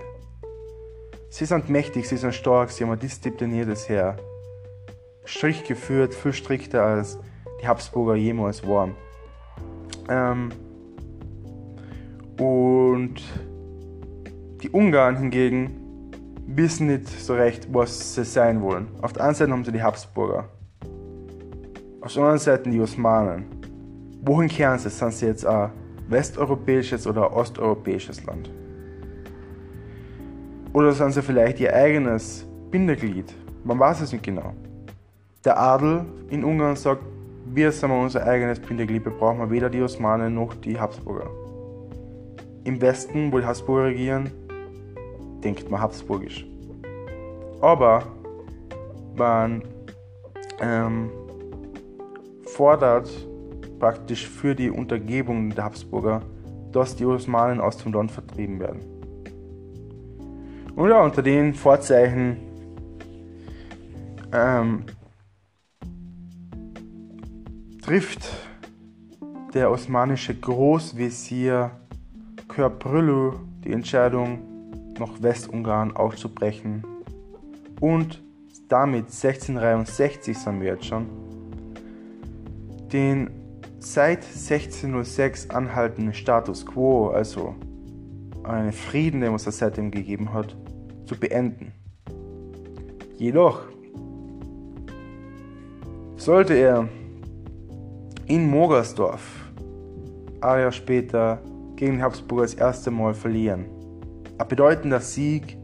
Sie 1.30 1.46
sind 1.46 1.70
mächtig, 1.70 2.08
sie 2.08 2.18
sind 2.18 2.34
stark, 2.34 2.70
sie 2.70 2.84
haben 2.84 2.92
ein 2.92 3.00
diszipliniertes 3.00 3.90
Heer. 3.90 4.18
Strich 5.26 5.64
geführt, 5.64 6.14
viel 6.14 6.34
strikter 6.34 6.84
als 6.84 7.18
die 7.62 7.68
Habsburger 7.68 8.16
jemals 8.16 8.66
waren. 8.68 8.96
Ähm, 10.10 10.52
und 12.40 13.16
die 14.62 14.70
Ungarn 14.70 15.18
hingegen 15.18 16.12
wissen 16.46 16.88
nicht 16.88 17.10
so 17.10 17.34
recht, 17.34 17.68
was 17.74 18.16
sie 18.16 18.24
sein 18.24 18.62
wollen. 18.62 18.88
Auf 19.02 19.14
der 19.14 19.24
einen 19.26 19.36
Seite 19.36 19.52
haben 19.52 19.66
sie 19.66 19.72
die 19.72 19.84
Habsburger, 19.84 20.50
auf 22.02 22.14
der 22.14 22.22
anderen 22.22 22.40
Seite 22.40 22.70
die 22.70 22.80
Osmanen. 22.80 23.46
Wohin 24.22 24.50
kehren 24.50 24.78
sie? 24.78 24.90
Sind 24.90 25.14
sie 25.14 25.26
jetzt 25.26 25.46
ein 25.46 25.72
westeuropäisches 26.08 27.08
oder 27.08 27.34
osteuropäisches 27.34 28.24
Land? 28.26 28.50
Oder 30.74 30.92
sind 30.92 31.12
sie 31.12 31.22
vielleicht 31.22 31.60
ihr 31.60 31.74
eigenes 31.74 32.48
Bindeglied? 32.72 33.34
Man 33.64 33.80
weiß 33.80 34.02
es 34.02 34.12
nicht 34.12 34.24
genau. 34.24 34.54
Der 35.46 35.60
Adel 35.60 36.06
in 36.30 36.44
Ungarn 36.44 36.76
sagt, 36.76 37.04
wir 37.46 37.72
sind 37.72 37.92
unser 37.92 38.26
eigenes 38.26 38.60
Bindeglied, 38.60 39.06
wir 39.06 39.12
brauchen 39.12 39.50
weder 39.52 39.70
die 39.70 39.82
Osmanen 39.82 40.34
noch 40.34 40.54
die 40.56 40.80
Habsburger. 40.80 41.30
Im 42.64 42.82
Westen, 42.82 43.32
wo 43.32 43.40
die 43.40 43.46
Habsburger 43.46 43.88
regieren, 43.88 44.32
denkt 45.44 45.70
man 45.70 45.82
habsburgisch. 45.82 46.46
Aber 47.62 48.04
man 49.16 49.64
ähm, 50.60 51.10
fordert 52.46 53.10
praktisch 53.84 54.30
für 54.30 54.56
die 54.56 54.70
Untergebung 54.70 55.54
der 55.54 55.66
Habsburger, 55.66 56.22
dass 56.72 56.96
die 56.96 57.04
Osmanen 57.04 57.60
aus 57.60 57.76
dem 57.76 57.92
Land 57.92 58.14
vertrieben 58.14 58.58
werden. 58.58 58.80
Und 60.74 60.88
ja, 60.88 61.04
unter 61.04 61.22
den 61.22 61.54
Vorzeichen 61.54 62.38
ähm, 64.32 64.84
trifft 67.82 68.26
der 69.54 69.70
osmanische 69.70 70.34
Großvezier 70.34 71.72
Körprülü 72.48 73.34
die 73.66 73.74
Entscheidung, 73.74 74.94
nach 74.98 75.22
Westungarn 75.22 75.94
aufzubrechen. 75.94 76.86
Und 77.82 78.24
damit 78.70 79.08
1663 79.08 80.38
sind 80.38 80.62
wir 80.62 80.76
jetzt 80.76 80.86
schon, 80.86 81.06
den 82.94 83.43
seit 83.86 84.24
1606 84.24 85.50
anhaltenden 85.50 86.14
Status 86.14 86.66
quo, 86.66 87.10
also 87.10 87.56
einen 88.44 88.72
Frieden, 88.72 89.22
den 89.22 89.34
es 89.36 89.44
seitdem 89.44 89.92
gegeben 89.92 90.34
hat, 90.34 90.56
zu 91.06 91.20
beenden. 91.20 91.74
Jedoch 93.18 93.62
sollte 96.18 96.54
er 96.54 96.88
in 98.28 98.50
Mogersdorf 98.50 99.52
ein 100.42 100.60
Jahr 100.60 100.72
später 100.72 101.42
gegen 101.76 102.02
Habsburg 102.02 102.42
das 102.42 102.54
erste 102.54 102.92
Mal 102.92 103.14
verlieren 103.14 103.66
ein 104.38 104.48
bedeutender 104.48 105.00
Sieg, 105.00 105.58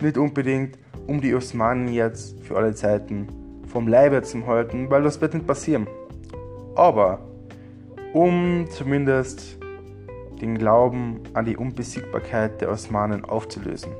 nicht 0.00 0.18
unbedingt, 0.18 0.78
um 1.06 1.20
die 1.20 1.34
Osmanen 1.34 1.88
jetzt 1.88 2.40
für 2.40 2.56
alle 2.56 2.74
Zeiten 2.74 3.26
vom 3.66 3.88
Leibe 3.88 4.22
zu 4.22 4.46
halten, 4.46 4.90
weil 4.90 5.02
das 5.02 5.20
wird 5.20 5.34
nicht 5.34 5.46
passieren. 5.46 5.86
Aber 6.74 7.18
um 8.12 8.66
zumindest 8.70 9.58
den 10.40 10.58
Glauben 10.58 11.22
an 11.34 11.44
die 11.44 11.56
Unbesiegbarkeit 11.56 12.60
der 12.60 12.70
Osmanen 12.70 13.24
aufzulösen. 13.24 13.92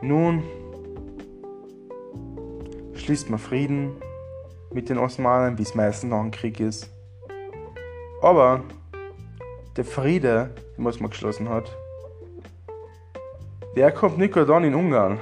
Nun 0.00 0.42
schließt 2.94 3.30
man 3.30 3.38
Frieden 3.38 3.92
mit 4.72 4.88
den 4.88 4.98
Osmanen, 4.98 5.58
wie 5.58 5.62
es 5.62 5.74
meistens 5.74 6.10
noch 6.10 6.20
ein 6.20 6.30
Krieg 6.30 6.58
ist. 6.58 6.90
Aber 8.22 8.62
der 9.76 9.84
Friede, 9.84 10.50
den 10.76 11.00
man 11.00 11.10
geschlossen 11.10 11.48
hat, 11.48 11.76
der 13.76 13.90
kommt 13.92 14.18
an 14.50 14.64
in 14.64 14.74
Ungarn. 14.74 15.18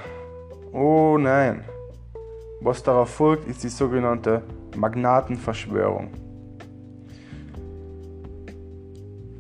Oh 0.73 1.19
nein. 1.19 1.65
Was 2.61 2.83
darauf 2.83 3.11
folgt, 3.11 3.49
ist 3.49 3.63
die 3.65 3.69
sogenannte 3.69 4.43
Magnatenverschwörung. 4.77 6.30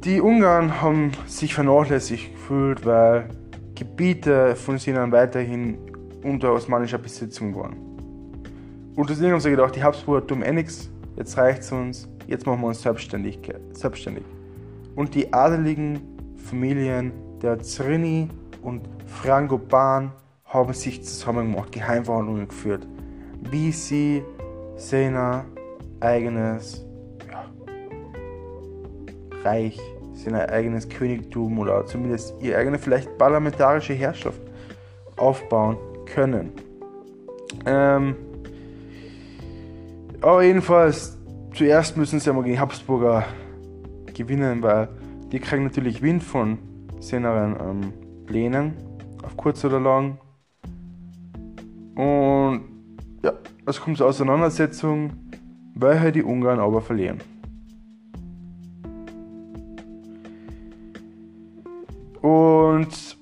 Die 0.04 0.18
Ungarn 0.22 0.80
haben 0.80 1.12
sich 1.26 1.52
vernachlässigt 1.52 2.32
gefühlt, 2.32 2.86
weil 2.86 3.28
Gebiete 3.74 4.56
von 4.56 4.78
ihnen 4.78 5.12
weiterhin 5.12 5.76
unter 6.24 6.54
osmanischer 6.54 6.96
Besitzung 6.96 7.54
waren. 7.54 7.76
Und 8.96 9.10
deswegen 9.10 9.32
haben 9.32 9.40
sie 9.40 9.50
gedacht, 9.50 9.76
die 9.76 9.82
Habsburger 9.82 10.26
tun 10.26 10.40
eh 10.40 10.52
nichts, 10.52 10.88
jetzt 11.16 11.36
reicht 11.36 11.60
es 11.60 11.72
uns, 11.72 12.08
jetzt 12.26 12.46
machen 12.46 12.62
wir 12.62 12.68
uns 12.68 12.80
selbstständig. 12.80 13.40
selbstständig. 13.74 14.24
Und 14.96 15.14
die 15.14 15.30
adeligen 15.34 16.00
Familien 16.36 17.12
der 17.42 17.58
Zrini 17.58 18.30
und 18.62 18.88
Frangopan 19.04 20.12
haben 20.46 20.72
sich 20.72 21.04
zusammen 21.04 21.52
gemacht, 21.52 21.72
Geheimverhandlungen 21.72 22.48
geführt, 22.48 22.86
wie 23.50 23.70
sie 23.70 24.22
sein 24.76 25.44
eigenes 26.00 26.86
Reich, 29.44 29.78
sein 30.14 30.34
eigenes 30.34 30.88
Königtum 30.88 31.58
oder 31.58 31.86
zumindest 31.86 32.34
ihre 32.40 32.58
eigene 32.58 32.78
vielleicht 32.78 33.16
parlamentarische 33.18 33.94
Herrschaft 33.94 34.40
aufbauen 35.16 35.76
können. 36.06 36.52
Ähm, 37.66 38.16
Aber 40.20 40.42
jedenfalls, 40.42 41.16
zuerst 41.54 41.96
müssen 41.96 42.20
sie 42.20 42.28
einmal 42.28 42.44
gegen 42.44 42.60
Habsburger 42.60 43.24
gewinnen, 44.12 44.62
weil 44.62 44.88
die 45.32 45.38
kriegen 45.38 45.64
natürlich 45.64 46.02
Wind 46.02 46.22
von 46.22 46.58
seinen 46.98 47.56
ähm, 47.58 47.92
Plänen, 48.26 48.74
auf 49.22 49.36
kurz 49.36 49.64
oder 49.64 49.80
lang. 49.80 50.18
Und 51.94 52.62
ja, 53.22 53.32
es 53.64 53.80
kommt 53.80 53.96
zur 53.96 54.08
Auseinandersetzung, 54.08 55.12
weil 55.74 55.98
halt 56.00 56.16
die 56.16 56.22
Ungarn 56.22 56.58
aber 56.58 56.82
verlieren. 56.82 57.18
Und 62.80 63.18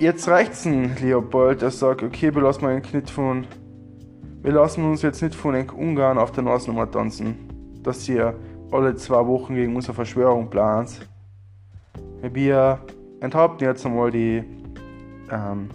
jetzt 0.00 0.26
reicht's 0.26 0.66
ein 0.66 0.96
Leopold, 1.00 1.62
der 1.62 1.70
sagt, 1.70 2.02
okay, 2.02 2.34
wir 2.34 2.42
lassen 2.42 2.64
mal 2.64 2.80
Knitt 2.80 3.08
von. 3.08 3.46
Wir 4.42 4.50
lassen 4.50 4.84
uns 4.84 5.02
jetzt 5.02 5.22
nicht 5.22 5.36
von 5.36 5.54
den 5.54 5.70
Ungarn 5.70 6.18
auf 6.18 6.32
der 6.32 6.42
Nasnummer 6.42 6.90
tanzen, 6.90 7.36
dass 7.84 8.08
ihr 8.08 8.34
alle 8.72 8.96
zwei 8.96 9.24
Wochen 9.24 9.54
gegen 9.54 9.76
unsere 9.76 9.94
Verschwörung 9.94 10.50
plant. 10.50 11.06
Wir 12.22 12.80
enthaupten 13.20 13.64
jetzt 13.64 13.86
einmal 13.86 14.10
die 14.10 14.42
ähm, 15.30 15.68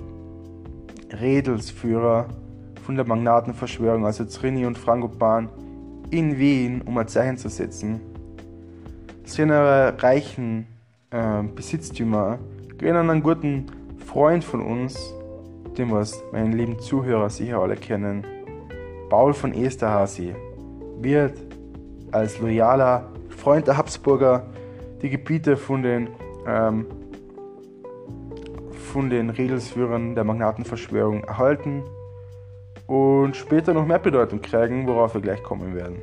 Redelsführer 1.13 2.27
von 2.85 2.97
der 2.97 3.07
Magnatenverschwörung, 3.07 4.05
also 4.05 4.25
Zrini 4.25 4.65
und 4.65 4.77
Frankopan, 4.77 5.47
in 6.09 6.37
Wien, 6.37 6.81
um 6.81 6.97
ein 6.97 7.07
Zeichen 7.07 7.37
zu 7.37 7.47
setzen. 7.47 8.01
Seine 9.23 9.95
reichen 10.03 10.67
äh, 11.11 11.43
Besitztümer 11.43 12.39
gehen 12.77 12.95
an 12.95 13.09
einen 13.09 13.21
guten 13.21 13.67
Freund 14.05 14.43
von 14.43 14.61
uns, 14.61 15.13
den 15.77 15.91
was 15.91 16.23
meine 16.31 16.55
lieben 16.55 16.79
Zuhörer 16.79 17.29
sicher 17.29 17.59
alle 17.59 17.75
kennen, 17.75 18.25
Paul 19.09 19.33
von 19.33 19.53
Esterhazy, 19.53 20.33
wird 20.99 21.37
als 22.11 22.39
loyaler 22.39 23.09
Freund 23.29 23.67
der 23.67 23.77
Habsburger 23.77 24.45
die 25.01 25.09
Gebiete 25.09 25.57
von 25.57 25.83
den, 25.83 26.09
ähm, 26.47 26.85
von 28.91 29.09
den 29.09 29.29
Redelsführern 29.29 30.15
der 30.15 30.23
Magnatenverschwörung 30.23 31.23
erhalten 31.23 31.83
und 32.87 33.35
später 33.35 33.73
noch 33.73 33.85
mehr 33.85 33.99
Bedeutung 33.99 34.41
kriegen, 34.41 34.87
worauf 34.87 35.13
wir 35.13 35.21
gleich 35.21 35.41
kommen 35.43 35.75
werden. 35.75 36.01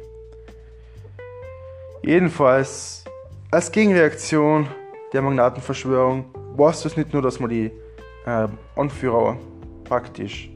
Jedenfalls, 2.02 3.04
als 3.50 3.70
Gegenreaktion 3.70 4.68
der 5.12 5.22
Magnatenverschwörung 5.22 6.26
war 6.56 6.70
es 6.70 6.96
nicht 6.96 7.12
nur, 7.12 7.22
dass 7.22 7.40
man 7.40 7.50
die 7.50 7.70
äh, 8.26 8.48
Anführer 8.76 9.36
praktisch 9.84 10.50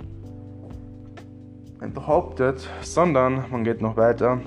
behauptet, 1.95 2.69
sondern 2.81 3.45
man 3.51 3.65
geht 3.65 3.81
noch 3.81 3.97
weiter 3.97 4.41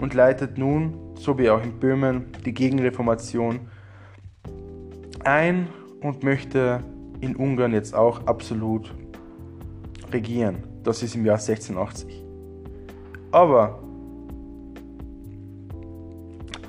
und 0.00 0.14
leitet 0.14 0.58
nun, 0.58 1.14
so 1.14 1.38
wie 1.38 1.48
auch 1.50 1.62
in 1.62 1.78
Böhmen, 1.78 2.26
die 2.44 2.52
Gegenreformation 2.52 3.60
ein 5.24 5.68
und 6.00 6.22
möchte 6.22 6.80
in 7.20 7.36
Ungarn 7.36 7.72
jetzt 7.72 7.94
auch 7.94 8.26
absolut 8.26 8.92
regieren. 10.12 10.64
Das 10.82 11.02
ist 11.02 11.14
im 11.14 11.24
Jahr 11.24 11.38
1680. 11.38 12.24
Aber 13.32 13.80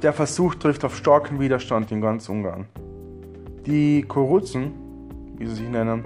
der 0.02 0.14
Versuch 0.14 0.56
trifft 0.56 0.86
auf 0.86 0.96
starken 0.96 1.40
Widerstand 1.40 1.92
in 1.92 2.02
ganz 2.02 2.30
Ungarn. 2.30 2.66
Die 3.66 4.04
Koruzen, 4.04 4.72
wie 5.38 5.48
sie 5.48 5.56
sich 5.56 5.70
nennen, 5.70 6.06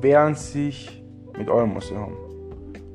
wehren 0.00 0.34
sich 0.34 1.02
mit 1.38 1.48
sie 1.48 1.96
haben. 1.96 2.16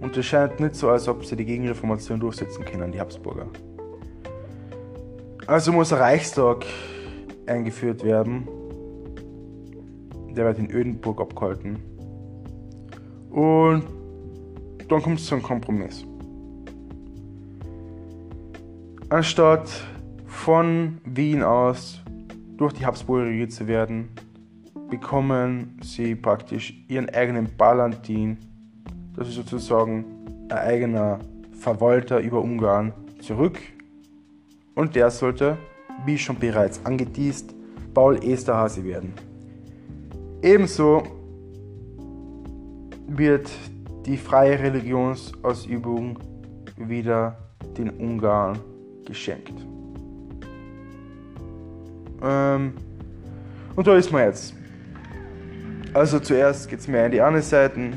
Und 0.02 0.16
es 0.16 0.26
scheint 0.26 0.60
nicht 0.60 0.76
so, 0.76 0.90
als 0.90 1.08
ob 1.08 1.26
sie 1.26 1.36
die 1.36 1.46
Gegenreformation 1.46 2.20
durchsetzen 2.20 2.66
können, 2.66 2.92
die 2.92 3.00
Habsburger. 3.00 3.48
Also 5.48 5.72
muss 5.72 5.94
ein 5.94 6.00
Reichstag 6.00 6.66
eingeführt 7.46 8.04
werden. 8.04 8.48
Der 10.36 10.46
wird 10.46 10.60
in 10.60 10.70
Ödenburg 10.70 11.22
abgehalten. 11.22 11.80
Und 13.32 13.84
dann 14.88 15.02
kommt 15.02 15.20
es 15.20 15.26
zu 15.26 15.36
einem 15.36 15.44
Kompromiss. 15.44 16.06
Anstatt 19.10 19.70
von 20.26 21.00
Wien 21.06 21.42
aus 21.44 22.02
durch 22.58 22.74
die 22.74 22.86
Habsburger 22.86 23.28
regiert 23.28 23.52
zu 23.52 23.68
werden, 23.68 24.10
bekommen 24.90 25.80
sie 25.82 26.16
praktisch 26.16 26.74
ihren 26.88 27.10
eigenen 27.10 27.48
Palantin 27.58 28.38
das 29.18 29.30
ist 29.30 29.36
sozusagen 29.36 30.06
ein 30.50 30.58
eigener 30.58 31.20
Verwalter 31.60 32.20
über 32.20 32.40
Ungarn 32.40 32.94
zurück. 33.20 33.58
Und 34.76 34.96
der 34.96 35.10
sollte, 35.10 35.58
wie 36.06 36.20
schon 36.20 36.38
bereits 36.38 36.86
angeteased, 36.86 37.56
Paul 37.96 38.24
Esterhazy 38.24 38.84
werden. 38.84 39.14
Ebenso 40.44 41.02
wird 43.08 43.50
die 44.06 44.18
freie 44.18 44.60
Religionsausübung 44.60 46.20
wieder 46.78 47.40
den 47.76 47.90
Ungarn 47.90 48.60
geschenkt. 49.08 49.54
Ähm, 52.24 52.74
und 53.76 53.88
da 53.88 53.96
ist 53.96 54.12
man 54.12 54.24
jetzt. 54.24 54.54
Also 55.94 56.20
zuerst 56.20 56.70
geht 56.70 56.80
es 56.80 56.88
mehr 56.88 57.06
in 57.06 57.12
die 57.12 57.22
eine 57.22 57.42
Seite, 57.42 57.92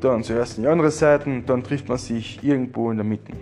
dann 0.00 0.22
zuerst 0.22 0.58
in 0.58 0.64
die 0.64 0.68
andere 0.68 0.90
Seite, 0.90 1.42
dann 1.46 1.62
trifft 1.62 1.88
man 1.88 1.98
sich 1.98 2.42
irgendwo 2.42 2.90
in 2.90 2.98
der 2.98 3.06
Mitte. 3.06 3.32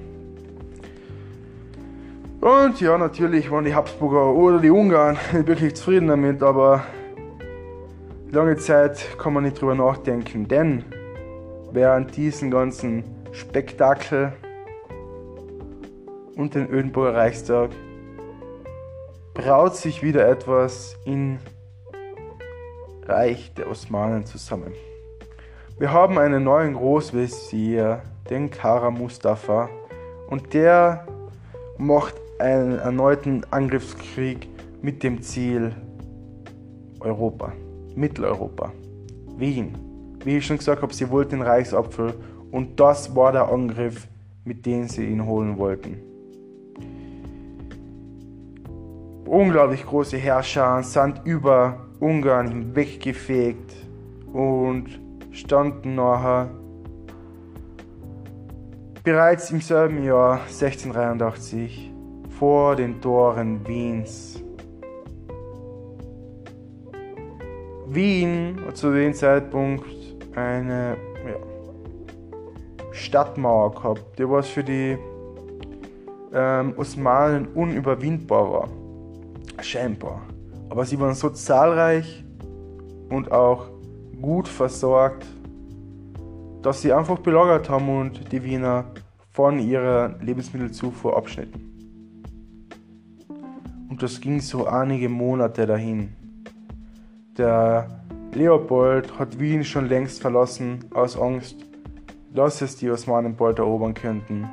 Und 2.40 2.80
ja, 2.80 2.96
natürlich 2.96 3.50
waren 3.50 3.64
die 3.64 3.74
Habsburger 3.74 4.32
oder 4.32 4.60
die 4.60 4.70
Ungarn 4.70 5.16
nicht 5.32 5.46
wirklich 5.48 5.74
zufrieden 5.74 6.08
damit, 6.08 6.42
aber 6.42 6.84
lange 8.30 8.56
Zeit 8.56 9.18
kann 9.18 9.32
man 9.32 9.44
nicht 9.44 9.60
drüber 9.60 9.74
nachdenken, 9.74 10.46
denn 10.46 10.84
während 11.72 12.16
diesen 12.16 12.50
ganzen 12.50 13.02
Spektakel 13.32 14.32
und 16.36 16.54
den 16.54 16.68
Ödenburger 16.70 17.16
Reichstag 17.16 17.70
braut 19.34 19.74
sich 19.74 20.02
wieder 20.02 20.28
etwas 20.28 20.96
in 21.04 21.38
Reich 23.06 23.52
der 23.54 23.68
Osmanen 23.70 24.26
zusammen. 24.26 24.72
Wir 25.78 25.92
haben 25.92 26.18
einen 26.18 26.44
neuen 26.44 26.74
Großvezier, 26.74 28.02
den 28.30 28.50
Kara 28.50 28.90
Mustafa, 28.90 29.68
und 30.28 30.54
der 30.54 31.06
macht 31.78 32.14
einen 32.38 32.78
erneuten 32.78 33.42
Angriffskrieg 33.50 34.48
mit 34.82 35.02
dem 35.02 35.22
Ziel 35.22 35.74
Europa, 37.00 37.52
Mitteleuropa, 37.94 38.72
Wien. 39.36 39.76
Wie 40.24 40.38
ich 40.38 40.46
schon 40.46 40.58
gesagt 40.58 40.82
habe, 40.82 40.92
sie 40.92 41.08
wollten 41.10 41.38
den 41.38 41.42
Reichsapfel 41.42 42.14
und 42.50 42.78
das 42.80 43.14
war 43.14 43.32
der 43.32 43.48
Angriff, 43.48 44.08
mit 44.44 44.66
dem 44.66 44.88
sie 44.88 45.06
ihn 45.06 45.24
holen 45.24 45.56
wollten. 45.56 46.15
Unglaublich 49.26 49.84
große 49.84 50.18
Herrscher 50.18 50.84
sind 50.84 51.20
über 51.24 51.80
Ungarn 51.98 52.46
hinweggefegt 52.46 53.74
und 54.32 55.00
standen 55.32 55.96
nachher 55.96 56.48
bereits 59.02 59.50
im 59.50 59.60
selben 59.60 60.04
Jahr 60.04 60.42
1683 60.42 61.92
vor 62.38 62.76
den 62.76 63.00
Toren 63.00 63.66
Wiens. 63.66 64.40
Wien 67.88 68.60
hat 68.64 68.76
zu 68.76 68.92
dem 68.92 69.12
Zeitpunkt 69.12 69.86
eine 70.36 70.96
ja, 71.26 72.92
Stadtmauer 72.92 73.74
gehabt, 73.74 74.18
die 74.18 74.28
was 74.28 74.48
für 74.48 74.62
die 74.62 74.96
ähm, 76.32 76.74
Osmanen 76.76 77.48
unüberwindbar 77.48 78.52
war. 78.52 78.85
Scheinbar. 79.62 80.22
Aber 80.68 80.84
sie 80.84 80.98
waren 80.98 81.14
so 81.14 81.30
zahlreich 81.30 82.24
und 83.08 83.30
auch 83.32 83.68
gut 84.20 84.48
versorgt, 84.48 85.26
dass 86.62 86.82
sie 86.82 86.92
einfach 86.92 87.18
belagert 87.18 87.70
haben 87.70 87.88
und 87.88 88.32
die 88.32 88.42
Wiener 88.42 88.86
von 89.30 89.58
ihrer 89.58 90.16
Lebensmittelzufuhr 90.20 91.16
abschnitten. 91.16 91.72
Und 93.88 94.02
das 94.02 94.20
ging 94.20 94.40
so 94.40 94.66
einige 94.66 95.08
Monate 95.08 95.66
dahin. 95.66 96.14
Der 97.38 98.02
Leopold 98.32 99.18
hat 99.18 99.38
Wien 99.38 99.64
schon 99.64 99.88
längst 99.88 100.20
verlassen 100.20 100.84
aus 100.92 101.18
Angst, 101.18 101.56
dass 102.34 102.60
es 102.60 102.76
die 102.76 102.90
Osmanen 102.90 103.36
bald 103.36 103.58
erobern 103.58 103.94
könnten 103.94 104.46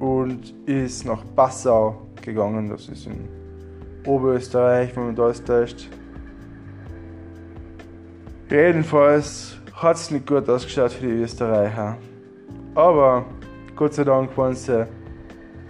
und 0.00 0.52
ist 0.66 1.04
nach 1.04 1.22
Passau 1.36 2.02
gegangen, 2.22 2.68
das 2.68 2.88
ist 2.88 3.06
in 3.06 3.28
Oberösterreich, 4.06 4.96
wenn 4.96 5.06
man 5.06 5.14
da 5.14 5.28
ist. 5.28 5.88
Jedenfalls 8.50 9.58
hat 9.72 9.96
es 9.96 10.10
nicht 10.10 10.26
gut 10.26 10.48
ausgeschaut 10.48 10.92
für 10.92 11.06
die 11.06 11.22
Österreicher. 11.22 11.96
Aber 12.74 13.24
Gott 13.76 13.94
sei 13.94 14.04
Dank 14.04 14.36
waren 14.36 14.54
sie 14.54 14.86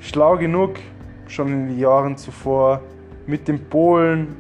schlau 0.00 0.36
genug, 0.36 0.74
schon 1.28 1.48
in 1.48 1.68
den 1.68 1.78
Jahren 1.78 2.16
zuvor 2.16 2.80
mit 3.26 3.46
den 3.48 3.64
Polen 3.68 4.36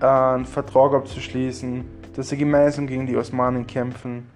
einen 0.00 0.44
Vertrag 0.44 0.94
abzuschließen, 0.94 1.84
dass 2.14 2.30
sie 2.30 2.36
gemeinsam 2.36 2.86
gegen 2.86 3.06
die 3.06 3.16
Osmanen 3.16 3.66
kämpfen. 3.66 4.26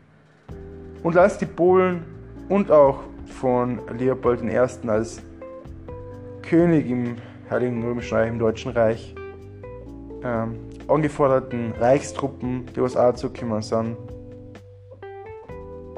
Und 1.03 1.17
als 1.17 1.39
die 1.39 1.47
Polen 1.47 2.05
und 2.49 2.71
auch 2.71 3.01
von 3.27 3.81
Leopold 3.97 4.43
I. 4.43 4.59
als 4.59 5.23
König 6.43 6.91
im 6.91 7.17
Heiligen 7.51 7.83
Römischen 7.83 8.17
Reich, 8.17 8.29
im 8.29 8.39
Deutschen 8.39 8.71
Reich, 8.71 9.13
ähm, 10.23 10.69
angeforderten 10.87 11.73
Reichstruppen, 11.73 12.67
die 12.77 12.81
aus 12.81 12.97
A 12.97 13.13
zugekommen 13.13 13.61
sind, 13.61 13.97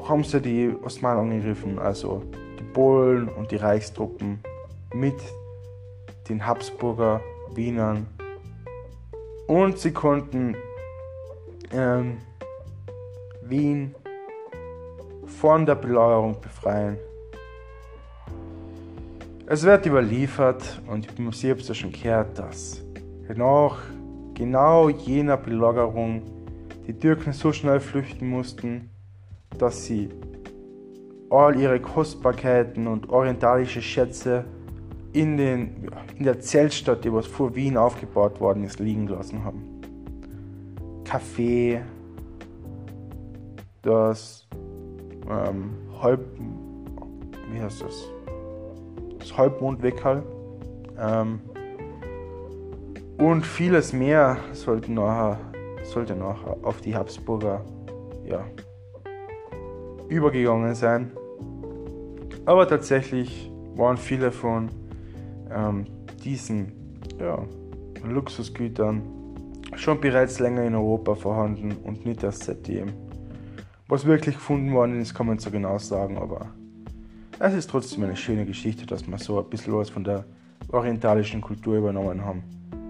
haben 0.01 0.23
sie 0.23 0.41
die 0.41 0.75
Osmanen 0.83 1.31
angegriffen, 1.31 1.77
also 1.77 2.23
die 2.59 2.63
Polen 2.73 3.29
und 3.29 3.51
die 3.51 3.57
Reichstruppen 3.57 4.39
mit 4.95 5.13
den 6.27 6.43
Habsburger 6.43 7.21
Wienern. 7.53 8.07
Und 9.45 9.77
sie 9.77 9.91
konnten 9.91 10.55
ähm, 11.71 12.17
Wien 13.43 13.93
von 15.27 15.67
der 15.67 15.75
Belagerung 15.75 16.41
befreien. 16.41 16.97
Es 19.45 19.63
wird 19.63 19.85
überliefert, 19.85 20.81
und 20.87 21.07
habe 21.09 21.29
es 21.29 21.67
ja 21.67 21.73
schon 21.73 21.91
gehört, 21.91 22.39
dass 22.39 22.81
nach 23.35 23.77
genau 24.33 24.87
jener 24.87 25.35
Belagerung 25.35 26.21
die 26.87 26.93
Türken 26.93 27.33
so 27.33 27.51
schnell 27.51 27.81
flüchten 27.81 28.29
mussten, 28.29 28.89
dass 29.57 29.85
sie 29.85 30.09
all 31.29 31.59
ihre 31.59 31.79
Kostbarkeiten 31.81 32.87
und 32.87 33.09
orientalische 33.09 33.81
Schätze 33.81 34.45
in, 35.11 35.35
den, 35.35 35.89
in 36.17 36.23
der 36.23 36.39
Zeltstadt, 36.39 37.03
die 37.03 37.11
was 37.11 37.27
vor 37.27 37.53
Wien 37.53 37.75
aufgebaut 37.75 38.39
worden 38.39 38.63
ist, 38.63 38.79
liegen 38.79 39.07
gelassen 39.07 39.43
haben. 39.43 39.81
Kaffee, 41.03 41.81
das 43.81 44.47
ähm, 45.29 45.71
Halb, 46.01 46.21
wie 47.51 47.61
heißt 47.61 47.81
das? 47.81 48.12
Das 49.23 49.37
Halbmondweckerl 49.37 50.21
ähm, 50.99 51.39
und 53.17 53.45
vieles 53.45 53.93
mehr 53.93 54.35
sollte 54.51 54.91
nachher, 54.91 55.39
sollte 55.83 56.13
nachher 56.13 56.57
auf 56.61 56.81
die 56.81 56.93
Habsburger 56.93 57.63
ja, 58.25 58.43
übergegangen 60.09 60.75
sein. 60.75 61.13
Aber 62.45 62.67
tatsächlich 62.67 63.49
waren 63.75 63.95
viele 63.95 64.29
von 64.29 64.67
ähm, 65.49 65.85
diesen 66.21 66.99
ja, 67.17 67.45
Luxusgütern 68.05 69.03
schon 69.75 70.01
bereits 70.01 70.39
länger 70.39 70.63
in 70.63 70.75
Europa 70.75 71.15
vorhanden 71.15 71.77
und 71.83 72.05
nicht 72.05 72.23
erst 72.23 72.43
seitdem. 72.43 72.87
Was 73.87 74.05
wirklich 74.05 74.35
gefunden 74.35 74.73
worden 74.73 74.99
ist, 74.99 75.13
kann 75.13 75.27
man 75.27 75.39
so 75.39 75.49
genau 75.49 75.77
sagen, 75.77 76.17
aber 76.17 76.47
es 77.45 77.53
ist 77.53 77.69
trotzdem 77.69 78.03
eine 78.05 78.15
schöne 78.15 78.45
Geschichte, 78.45 78.85
dass 78.85 79.05
wir 79.05 79.17
so 79.17 79.37
ein 79.37 79.49
bisschen 79.49 79.73
was 79.73 79.89
von 79.89 80.05
der 80.05 80.23
orientalischen 80.69 81.41
Kultur 81.41 81.77
übernommen 81.77 82.23
haben. 82.23 82.41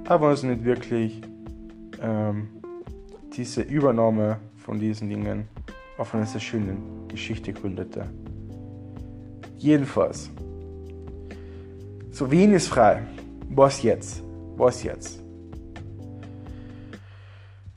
Aber 0.08 0.32
es 0.32 0.44
nicht 0.44 0.63
wirklich 0.63 1.22
ähm, 2.00 2.50
diese 3.36 3.63
Übernahme 3.63 4.38
von 4.58 4.80
diesen 4.80 5.10
Dingen 5.10 5.48
auf 5.98 6.13
einer 6.13 6.28
sehr 6.28 6.39
schönen 6.39 7.08
Geschichte 7.08 7.52
gründete. 7.52 8.06
Jedenfalls. 9.58 10.30
So, 12.12 12.30
Wien 12.30 12.54
ist 12.54 12.68
frei. 12.68 13.02
Was 13.50 13.82
jetzt? 13.82 14.22
Was 14.56 14.84
jetzt? 14.84 15.20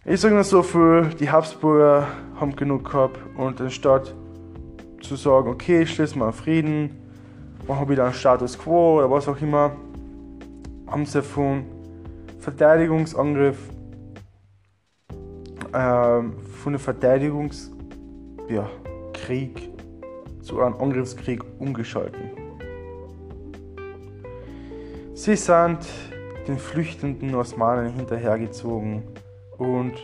Ich 0.05 0.21
sage 0.21 0.35
nur 0.35 0.45
so 0.45 0.63
viel, 0.63 1.09
die 1.19 1.31
Habsburger 1.31 2.07
haben 2.39 2.55
genug 2.55 2.85
gehabt 2.85 3.19
und 3.39 3.63
anstatt 3.63 4.15
zu 5.09 5.17
sagen, 5.17 5.49
okay, 5.49 5.83
ich 5.83 5.95
schließe 5.95 6.19
mal 6.19 6.33
Frieden, 6.33 6.91
machen 7.67 7.89
wieder 7.89 8.05
einen 8.05 8.15
Status 8.15 8.59
Quo 8.59 8.99
oder 8.99 9.11
was 9.11 9.29
auch 9.29 9.41
immer, 9.41 9.73
haben 10.87 11.07
sie 11.07 11.23
von 11.23 11.65
Verteidigungsangriff, 12.41 13.59
ähm, 15.73 16.35
von 16.63 16.73
einem 16.73 16.79
Verteidigungskrieg 16.79 17.71
ja, 18.49 18.71
zu 20.43 20.61
einem 20.61 20.77
Angriffskrieg 20.77 21.43
umgeschalten. 21.59 22.31
Sie 25.15 25.35
sind 25.35 25.79
den 26.47 26.59
flüchtenden 26.59 27.35
Osmanen 27.35 27.93
hinterhergezogen 27.95 29.03
und 29.59 29.95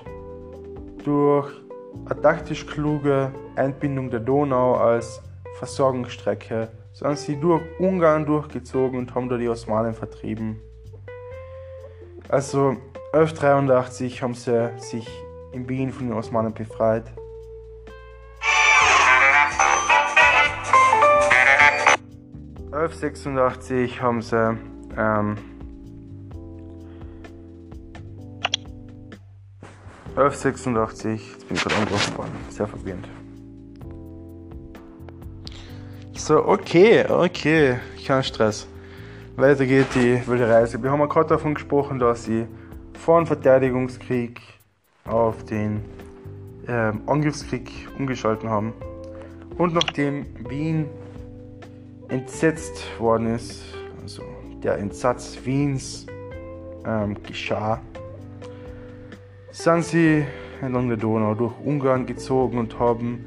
durch 1.04 1.61
eine 2.06 2.20
taktisch 2.20 2.66
kluge 2.66 3.32
Einbindung 3.56 4.10
der 4.10 4.20
Donau 4.20 4.76
als 4.76 5.22
Versorgungsstrecke 5.58 6.70
sind 6.92 7.18
sie 7.18 7.36
durch 7.36 7.62
Ungarn 7.78 8.26
durchgezogen 8.26 8.98
und 8.98 9.14
haben 9.14 9.28
da 9.28 9.36
die 9.36 9.48
Osmanen 9.48 9.94
vertrieben. 9.94 10.60
Also 12.28 12.76
1183 13.12 14.22
haben 14.22 14.34
sie 14.34 14.70
sich 14.78 15.08
in 15.52 15.68
Wien 15.68 15.92
von 15.92 16.08
den 16.08 16.16
Osmanen 16.16 16.54
befreit. 16.54 17.04
...1186 22.72 24.00
haben 24.00 24.22
sie 24.22 24.58
ähm, 24.96 25.36
1186, 30.16 31.32
jetzt 31.32 31.48
bin 31.48 31.56
ich 31.56 31.62
gerade 31.62 31.76
angerufen 31.76 32.18
worden, 32.18 32.32
sehr 32.50 32.66
verwirrend. 32.66 33.08
So, 36.12 36.46
okay, 36.46 37.06
okay, 37.08 37.78
kein 38.06 38.22
Stress. 38.22 38.66
Weiter 39.36 39.64
geht 39.64 39.86
die 39.94 40.20
wilde 40.26 40.46
Reise. 40.46 40.82
Wir 40.82 40.90
haben 40.90 41.08
gerade 41.08 41.30
davon 41.30 41.54
gesprochen, 41.54 41.98
dass 41.98 42.24
sie 42.24 42.46
dem 43.06 43.26
Verteidigungskrieg 43.26 44.40
auf 45.06 45.42
den 45.44 45.82
ähm, 46.68 47.00
Angriffskrieg 47.06 47.70
umgeschalten 47.98 48.50
haben. 48.50 48.74
Und 49.56 49.72
nachdem 49.72 50.26
Wien 50.48 50.86
entsetzt 52.08 52.84
worden 52.98 53.34
ist, 53.34 53.64
also 54.02 54.22
der 54.62 54.76
Entsatz 54.76 55.38
Wiens 55.42 56.06
ähm, 56.84 57.16
geschah, 57.22 57.80
sind 59.52 59.84
sie 59.84 60.24
entlang 60.62 60.88
der 60.88 60.96
Donau 60.96 61.34
durch 61.34 61.52
Ungarn 61.62 62.06
gezogen 62.06 62.58
und 62.58 62.78
haben 62.78 63.24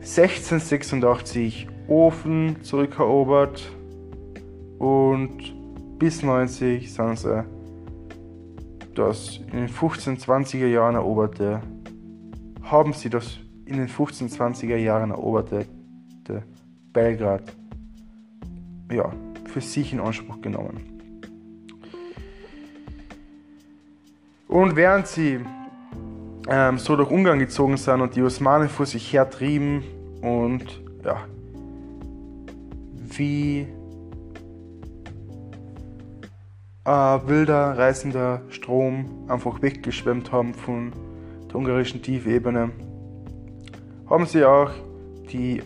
1686 0.00 1.68
Ofen 1.86 2.56
zurückerobert 2.62 3.72
und 4.78 5.54
bis 5.98 6.22
90 6.22 6.92
sind 6.92 7.18
sie 7.18 7.44
das 8.94 9.38
in 9.52 9.58
den 9.58 9.68
1520er 9.68 10.66
Jahren 10.66 10.96
eroberte, 10.96 11.62
haben 12.62 12.92
sie 12.92 13.08
das 13.08 13.38
in 13.64 13.76
den 13.76 13.88
1520er 13.88 14.76
Jahren 14.76 15.12
eroberte 15.12 15.66
Belgrad 16.92 17.44
ja, 18.90 19.12
für 19.44 19.60
sich 19.60 19.92
in 19.92 20.00
Anspruch 20.00 20.40
genommen. 20.40 20.97
Und 24.48 24.76
während 24.76 25.06
sie 25.06 25.40
ähm, 26.48 26.78
so 26.78 26.96
durch 26.96 27.10
Ungarn 27.10 27.38
gezogen 27.38 27.76
sind 27.76 28.00
und 28.00 28.16
die 28.16 28.22
Osmanen 28.22 28.68
vor 28.68 28.86
sich 28.86 29.12
hertrieben 29.12 29.84
und 30.22 30.80
ja, 31.04 31.24
wie 32.94 33.66
ein 36.84 37.28
wilder, 37.28 37.76
reißender 37.76 38.40
Strom 38.48 39.26
einfach 39.28 39.60
weggeschwemmt 39.60 40.32
haben 40.32 40.54
von 40.54 40.92
der 41.48 41.56
ungarischen 41.56 42.00
Tiefebene, 42.02 42.70
haben 44.08 44.24
sie 44.24 44.44
auch 44.46 44.70
die 45.30 45.62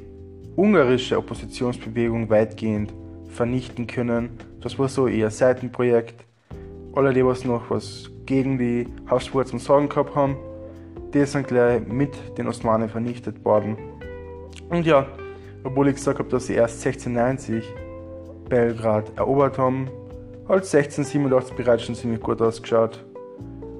ungarische 0.56 1.16
Oppositionsbewegung 1.16 2.28
weitgehend 2.28 2.92
vernichten 3.28 3.86
können. 3.86 4.30
Das 4.60 4.76
war 4.80 4.88
so 4.88 5.06
eher 5.06 5.30
Seitenprojekt. 5.30 6.24
Alle, 6.94 7.12
die 7.14 7.24
was 7.24 7.44
noch 7.44 7.70
was 7.70 8.10
gegen 8.26 8.58
die 8.58 8.86
Habsburger 9.06 9.46
zum 9.46 9.58
Sagen 9.58 9.88
gehabt 9.88 10.14
haben, 10.14 10.36
die 11.14 11.24
sind 11.24 11.48
gleich 11.48 11.86
mit 11.86 12.10
den 12.36 12.48
Osmanen 12.48 12.88
vernichtet 12.88 13.44
worden. 13.44 13.76
Und 14.68 14.86
ja, 14.86 15.06
obwohl 15.64 15.88
ich 15.88 15.96
gesagt 15.96 16.18
habe, 16.18 16.28
dass 16.28 16.46
sie 16.46 16.54
erst 16.54 16.84
1690 16.84 17.64
Belgrad 18.48 19.16
erobert 19.16 19.58
haben, 19.58 19.88
hat 20.48 20.64
1687 20.64 21.56
bereits 21.56 21.84
schon 21.84 21.94
ziemlich 21.94 22.20
gut 22.20 22.42
ausgeschaut. 22.42 23.04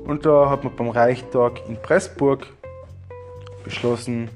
Und 0.05 0.25
da 0.25 0.49
hat 0.49 0.65
man 0.65 0.75
beim 0.75 0.89
Reichtag 0.89 1.69
in 1.69 1.77
Pressburg 1.77 2.47
beschlossen, 3.65 4.31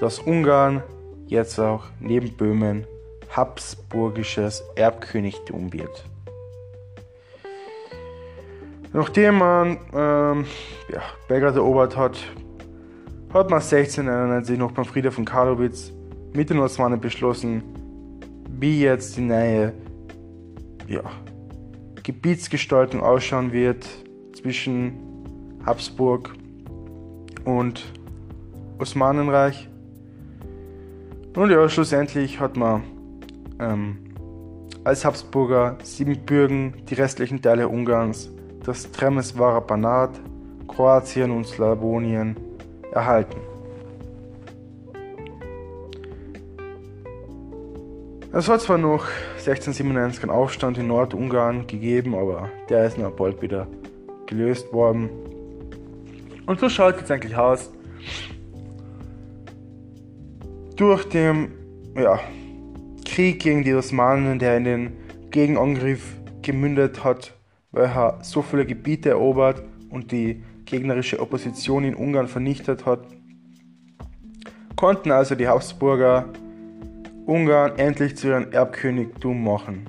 dass 0.00 0.18
Ungarn 0.18 0.82
jetzt 1.26 1.58
auch 1.58 1.84
neben 2.00 2.32
Böhmen 2.36 2.86
habsburgisches 3.30 4.64
Erbkönigtum 4.74 5.72
wird. 5.72 6.04
Nachdem 8.94 9.38
man 9.38 9.78
ähm, 9.94 10.44
ja, 10.92 11.00
Belgrad 11.26 11.56
erobert 11.56 11.96
hat, 11.96 12.18
hat 13.32 13.48
man 13.48 13.60
1691 13.60 14.58
noch 14.58 14.72
beim 14.72 14.84
Frieden 14.84 15.10
von 15.10 15.24
Karlowitz 15.24 15.92
mit 16.34 16.50
den 16.50 16.58
Osmanen 16.58 17.00
beschlossen, 17.00 17.62
wie 18.60 18.82
jetzt 18.82 19.16
die 19.16 19.22
neue 19.22 19.72
ja, 20.88 21.02
Gebietsgestaltung 22.02 23.02
ausschauen 23.02 23.52
wird 23.52 23.86
zwischen 24.34 24.92
Habsburg 25.64 26.34
und 27.44 27.92
Osmanenreich. 28.78 29.68
Und 31.34 31.50
ja, 31.50 31.66
schlussendlich 31.68 32.40
hat 32.40 32.58
man 32.58 32.82
ähm, 33.58 33.96
als 34.84 35.04
Habsburger 35.04 35.78
Siebenbürgen, 35.82 36.74
die 36.90 36.94
restlichen 36.94 37.40
Teile 37.40 37.68
Ungarns, 37.68 38.30
das 38.64 38.90
Tremeswarer 38.90 39.60
Banat, 39.60 40.20
Kroatien 40.68 41.30
und 41.30 41.46
Slawonien 41.46 42.36
erhalten. 42.92 43.40
Es 48.34 48.48
hat 48.48 48.62
zwar 48.62 48.78
noch 48.78 49.04
1697 49.32 50.22
einen 50.22 50.32
Aufstand 50.32 50.78
in 50.78 50.86
Nordungarn 50.86 51.66
gegeben, 51.66 52.14
aber 52.14 52.48
der 52.70 52.86
ist 52.86 52.96
noch 52.96 53.10
bald 53.10 53.42
wieder 53.42 53.66
gelöst 54.26 54.72
worden. 54.72 55.10
Und 56.46 56.58
so 56.58 56.70
schaut 56.70 57.02
es 57.02 57.10
eigentlich 57.10 57.36
aus. 57.36 57.70
Durch 60.76 61.04
den 61.08 61.52
ja, 61.94 62.20
Krieg 63.04 63.40
gegen 63.40 63.64
die 63.64 63.74
Osmanen, 63.74 64.38
der 64.38 64.56
in 64.56 64.64
den 64.64 64.96
Gegenangriff 65.30 66.16
gemündet 66.40 67.04
hat, 67.04 67.34
weil 67.72 67.86
er 67.86 68.18
so 68.22 68.42
viele 68.42 68.66
Gebiete 68.66 69.08
erobert 69.10 69.62
und 69.90 70.12
die 70.12 70.42
gegnerische 70.64 71.20
Opposition 71.20 71.84
in 71.84 71.94
Ungarn 71.94 72.28
vernichtet 72.28 72.86
hat, 72.86 73.06
konnten 74.76 75.10
also 75.10 75.34
die 75.34 75.48
Habsburger 75.48 76.26
Ungarn 77.26 77.76
endlich 77.78 78.16
zu 78.16 78.28
ihrem 78.28 78.50
Erbkönigtum 78.52 79.44
machen. 79.44 79.84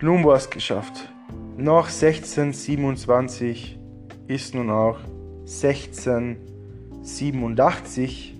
Nun 0.00 0.24
war 0.24 0.36
es 0.36 0.48
geschafft. 0.48 1.12
Nach 1.56 1.88
1627 1.88 3.78
ist 4.26 4.54
nun 4.54 4.70
auch 4.70 5.00
1687, 5.40 8.36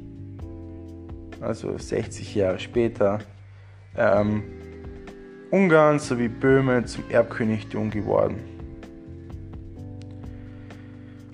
also 1.40 1.76
60 1.76 2.35
Jahre 2.35 2.59
später, 2.59 3.18
ähm, 3.96 4.42
Ungarn 5.50 5.98
sowie 5.98 6.28
Böhmen 6.28 6.86
zum 6.86 7.04
Erbkönigtum 7.10 7.90
geworden. 7.90 8.36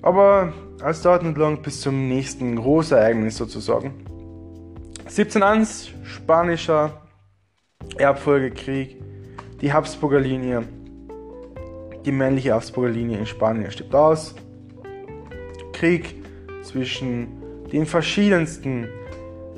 Aber 0.01 0.53
es 0.83 1.01
dauert 1.01 1.23
nicht 1.23 1.37
lang 1.37 1.61
bis 1.61 1.81
zum 1.81 2.07
nächsten 2.07 2.55
Großereignis 2.55 3.37
sozusagen. 3.37 3.93
1701, 4.99 5.91
spanischer 6.03 7.01
Erbfolgekrieg, 7.97 8.97
die 9.61 9.71
Habsburger 9.71 10.19
Linie, 10.19 10.63
die 12.05 12.11
männliche 12.11 12.53
Habsburger 12.53 12.89
Linie 12.89 13.19
in 13.19 13.25
Spanien 13.25 13.71
stirbt 13.71 13.95
aus. 13.95 14.35
Krieg 15.73 16.15
zwischen 16.63 17.27
den 17.71 17.85
verschiedensten 17.85 18.87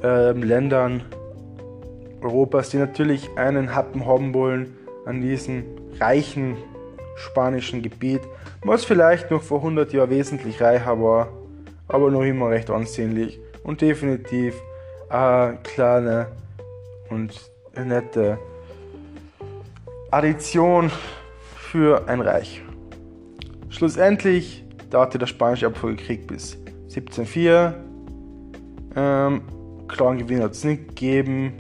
äh, 0.03 0.31
Ländern 0.31 1.03
Europas, 2.21 2.69
die 2.69 2.77
natürlich 2.77 3.29
einen 3.36 3.75
Happen 3.75 4.05
haben 4.05 4.34
wollen 4.34 4.75
an 5.05 5.21
diesem 5.21 5.63
reichen 5.99 6.58
spanischen 7.15 7.82
Gebiet, 7.82 8.21
was 8.63 8.86
vielleicht 8.86 9.32
noch 9.32 9.41
vor 9.41 9.60
100 9.60 9.91
Jahren 9.93 10.10
wesentlich 10.10 10.62
reicher 10.62 11.01
war, 11.01 11.29
aber 11.88 12.12
noch 12.12 12.23
immer 12.23 12.49
recht 12.49 12.69
ansehnlich 12.69 13.39
und 13.63 13.82
definitiv 13.82 14.55
eine 15.10 15.58
kleine 15.63 16.27
und 17.10 17.34
nette 17.75 18.38
Addition 20.12 20.91
für 21.55 22.08
ein 22.08 22.21
Reich. 22.21 22.62
Schlussendlich 23.69 24.63
dauerte 24.89 25.17
der 25.17 25.27
spanische 25.27 25.65
Erbfolgekrieg 25.65 26.27
bis 26.27 26.58
1704. 26.89 27.75
Ähm, 28.95 29.41
klaren 29.88 30.17
Gewinn 30.17 30.41
hat 30.41 30.51
es 30.51 30.63
nicht 30.63 30.89
gegeben. 30.89 31.53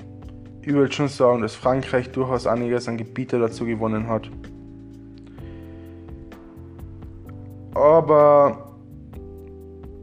Ich 0.69 0.75
würde 0.75 0.93
schon 0.93 1.07
sagen, 1.07 1.41
dass 1.41 1.55
Frankreich 1.55 2.11
durchaus 2.11 2.45
einiges 2.45 2.87
an 2.87 2.95
Gebiete 2.95 3.39
dazu 3.39 3.65
gewonnen 3.65 4.07
hat. 4.07 4.29
Aber 7.73 8.75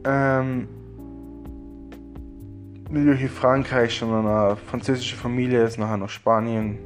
ähm, 0.03 0.67
durch 2.91 3.29
Frankreich 3.29 3.95
schon 3.95 4.13
eine 4.13 4.57
französische 4.57 5.15
Familie 5.15 5.63
ist 5.63 5.79
nachher 5.79 5.95
nach 5.95 6.09
Spanien 6.09 6.77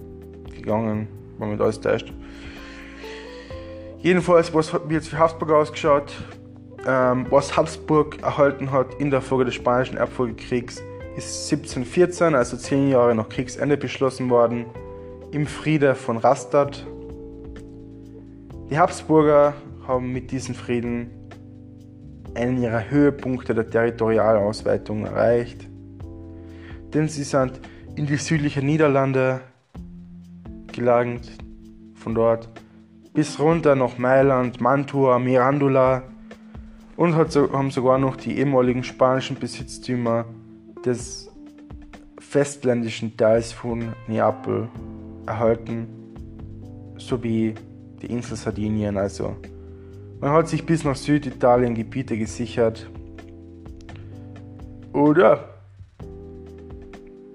gegangen, 0.56 1.08
war 1.40 1.48
mit 1.48 1.60
alles 1.60 1.82
täuscht. 1.82 2.14
Jedenfalls, 3.98 4.54
was 4.54 4.72
wie 4.90 4.94
jetzt 4.94 5.08
für 5.08 5.18
Habsburg 5.18 5.50
ausgeschaut, 5.50 6.14
ähm, 6.86 7.26
was 7.32 7.58
Habsburg 7.58 8.22
erhalten 8.22 8.72
hat 8.72 8.94
in 9.00 9.10
der 9.10 9.22
Folge 9.22 9.46
des 9.46 9.56
Spanischen 9.56 9.98
Erbfolgekriegs, 9.98 10.84
ist 11.26 11.52
1714, 11.52 12.36
also 12.36 12.58
zehn 12.58 12.90
Jahre 12.90 13.16
nach 13.16 13.30
Kriegsende, 13.30 13.78
beschlossen 13.78 14.30
worden, 14.30 14.66
im 15.32 15.48
Friede 15.48 15.96
von 15.96 16.18
Rastatt. 16.18 16.86
Die 18.70 18.78
Habsburger 18.78 19.54
haben 19.88 20.12
mit 20.12 20.32
diesem 20.32 20.56
Frieden 20.56 21.12
einen 22.36 22.62
ihrer 22.62 22.90
Höhepunkte 22.90 23.54
der 23.54 23.70
Territorialausweitung 23.70 25.06
erreicht 25.06 25.72
denn 26.94 27.08
sie 27.08 27.24
sind 27.24 27.60
in 27.96 28.06
die 28.06 28.18
südlichen 28.18 28.66
Niederlande 28.66 29.42
gelangt, 30.72 31.32
von 31.96 32.16
dort 32.16 32.50
bis 33.14 33.40
runter 33.40 33.76
nach 33.76 33.98
Mailand, 33.98 34.62
Mantua, 34.62 35.20
Mirandula 35.20 36.04
und 36.96 37.16
haben 37.16 37.72
sogar 37.72 37.98
noch 37.98 38.16
die 38.16 38.38
ehemaligen 38.38 38.84
spanischen 38.84 39.38
Besitztümer 39.38 40.26
des 40.86 41.30
festländischen 42.20 43.16
Teils 43.18 43.52
von 43.52 43.94
Neapel 44.08 44.70
erhalten, 45.26 45.88
sowie 46.98 47.56
die 48.02 48.08
Insel 48.08 48.38
Sardinien. 48.38 48.98
Also 48.98 49.36
man 50.20 50.32
hat 50.32 50.48
sich 50.48 50.66
bis 50.66 50.84
nach 50.84 50.96
Süditalien 50.96 51.76
Gebiete 51.76 52.18
gesichert. 52.18 52.90
Oder 54.94 55.50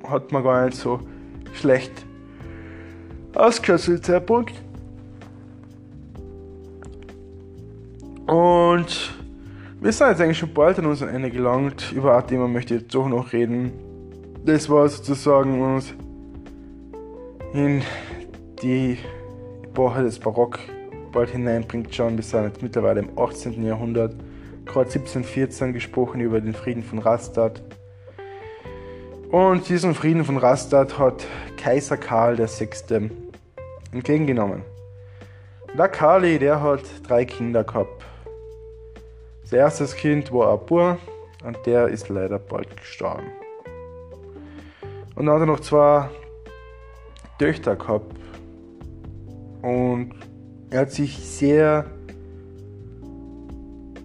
hat 0.04 0.30
man 0.32 0.42
gar 0.42 0.64
nicht 0.66 0.76
so 0.76 1.00
schlecht 1.52 2.06
ausgehört 3.34 3.80
zu 3.80 4.00
Zeitpunkt. 4.00 4.52
Und 8.26 9.14
wir 9.86 9.92
sind 9.92 10.08
jetzt 10.08 10.20
eigentlich 10.20 10.38
schon 10.38 10.52
bald 10.52 10.80
an 10.80 10.86
unserem 10.86 11.14
Ende 11.14 11.30
gelangt. 11.30 11.92
Über 11.92 12.16
ein 12.16 12.26
Thema 12.26 12.48
möchte 12.48 12.74
ich 12.74 12.80
jetzt 12.80 12.92
doch 12.92 13.06
noch 13.06 13.32
reden. 13.32 13.70
Das 14.44 14.68
war 14.68 14.88
sozusagen 14.88 15.62
uns 15.62 15.94
in 17.54 17.82
die 18.60 18.98
Epoche 19.62 20.02
des 20.02 20.18
Barock 20.18 20.58
bald 21.12 21.30
hineinbringt 21.30 21.94
schon. 21.94 22.16
Wir 22.16 22.24
sind 22.24 22.46
jetzt 22.46 22.62
mittlerweile 22.62 22.98
im 22.98 23.16
18. 23.16 23.64
Jahrhundert. 23.64 24.16
Gerade 24.64 24.86
1714 24.86 25.72
gesprochen 25.72 26.20
über 26.20 26.40
den 26.40 26.52
Frieden 26.52 26.82
von 26.82 26.98
Rastatt. 26.98 27.62
Und 29.30 29.68
diesen 29.68 29.94
Frieden 29.94 30.24
von 30.24 30.36
Rastatt 30.36 30.98
hat 30.98 31.24
Kaiser 31.56 31.96
Karl 31.96 32.36
VI. 32.38 33.10
entgegengenommen. 33.92 34.62
Der 35.78 35.88
Karli, 35.88 36.40
der 36.40 36.60
hat 36.60 36.82
drei 37.06 37.24
Kinder 37.24 37.62
gehabt. 37.62 38.15
Das 39.48 39.52
erste 39.52 39.84
Kind 39.96 40.32
war 40.32 40.54
ein 40.54 40.66
Bub 40.66 40.98
und 41.44 41.56
der 41.66 41.86
ist 41.86 42.08
leider 42.08 42.40
bald 42.40 42.76
gestorben. 42.76 43.28
Und 45.14 45.26
dann 45.26 45.36
hat 45.36 45.42
er 45.42 45.46
noch 45.46 45.60
zwei 45.60 46.08
Töchter 47.38 47.76
gehabt. 47.76 48.12
Und 49.62 50.14
er 50.70 50.80
hat 50.80 50.90
sich 50.90 51.16
sehr 51.16 51.86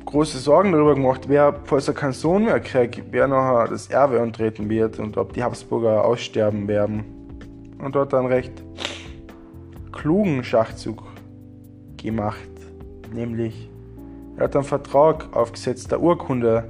große 0.06 0.38
Sorgen 0.38 0.74
darüber 0.74 0.94
gemacht, 0.94 1.22
wer, 1.28 1.60
falls 1.64 1.88
er 1.88 1.96
keinen 1.96 2.14
Sohn 2.14 2.46
mehr 2.46 2.60
kriegt, 2.60 3.02
wer 3.10 3.28
nachher 3.28 3.68
das 3.68 3.90
Erbe 3.90 4.22
antreten 4.22 4.70
wird 4.70 5.00
und 5.00 5.18
ob 5.18 5.34
die 5.34 5.42
Habsburger 5.42 6.06
aussterben 6.06 6.68
werden. 6.68 7.04
Und 7.84 7.96
dort 7.96 8.14
einen 8.14 8.28
recht 8.28 8.64
klugen 9.92 10.44
Schachzug 10.44 11.02
gemacht, 11.98 12.38
nämlich 13.12 13.72
er 14.38 14.46
hat 14.46 14.56
einen 14.56 14.66
Vertrag 14.66 15.36
aufgesetzt, 15.36 15.92
der 15.92 16.02
Urkunde, 16.02 16.66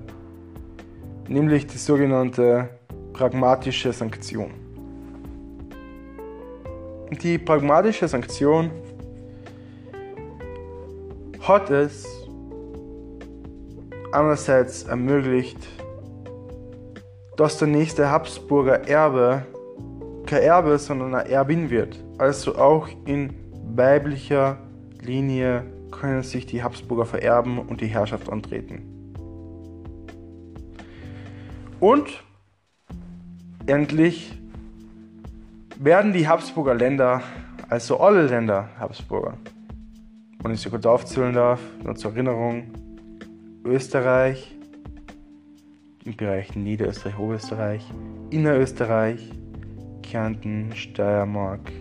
nämlich 1.28 1.68
die 1.68 1.78
sogenannte 1.78 2.70
pragmatische 3.14 3.94
Sanktion. 3.94 4.52
Die 7.22 7.38
pragmatische 7.38 8.08
Sanktion 8.08 8.72
hat 11.42 11.70
es 11.70 12.06
einerseits 14.12 14.84
ermöglicht, 14.84 15.58
dass 17.38 17.58
der 17.58 17.68
nächste 17.68 18.10
Habsburger 18.10 18.88
Erbe 18.88 19.46
kein 20.32 20.44
Erbe, 20.44 20.78
sondern 20.78 21.14
eine 21.14 21.30
Erbin 21.30 21.70
wird. 21.70 22.02
Also 22.18 22.56
auch 22.56 22.88
in 23.06 23.34
weiblicher 23.76 24.58
Linie 25.02 25.64
können 25.92 26.24
sich 26.24 26.46
die 26.46 26.64
Habsburger 26.64 27.06
vererben 27.06 27.60
und 27.60 27.82
die 27.82 27.88
Herrschaft 27.88 28.30
antreten. 28.30 29.02
Und 31.80 32.24
endlich 33.66 34.32
werden 35.80 36.14
die 36.14 36.28
Habsburger 36.28 36.76
Länder, 36.76 37.22
also 37.70 38.00
alle 38.00 38.28
Länder 38.28 38.70
Habsburger, 38.80 39.38
wenn 40.42 40.54
ich 40.54 40.62
sie 40.62 40.70
kurz 40.70 40.86
aufzählen 40.86 41.34
darf, 41.34 41.60
nur 41.84 41.96
zur 41.96 42.12
Erinnerung, 42.12 42.66
Österreich, 43.66 44.56
im 46.06 46.16
Bereich 46.16 46.56
Niederösterreich, 46.56 47.20
Oberösterreich, 47.20 47.84
Innerösterreich, 48.32 49.32
Kärnten, 50.02 50.76
Steiermark, 50.76 51.72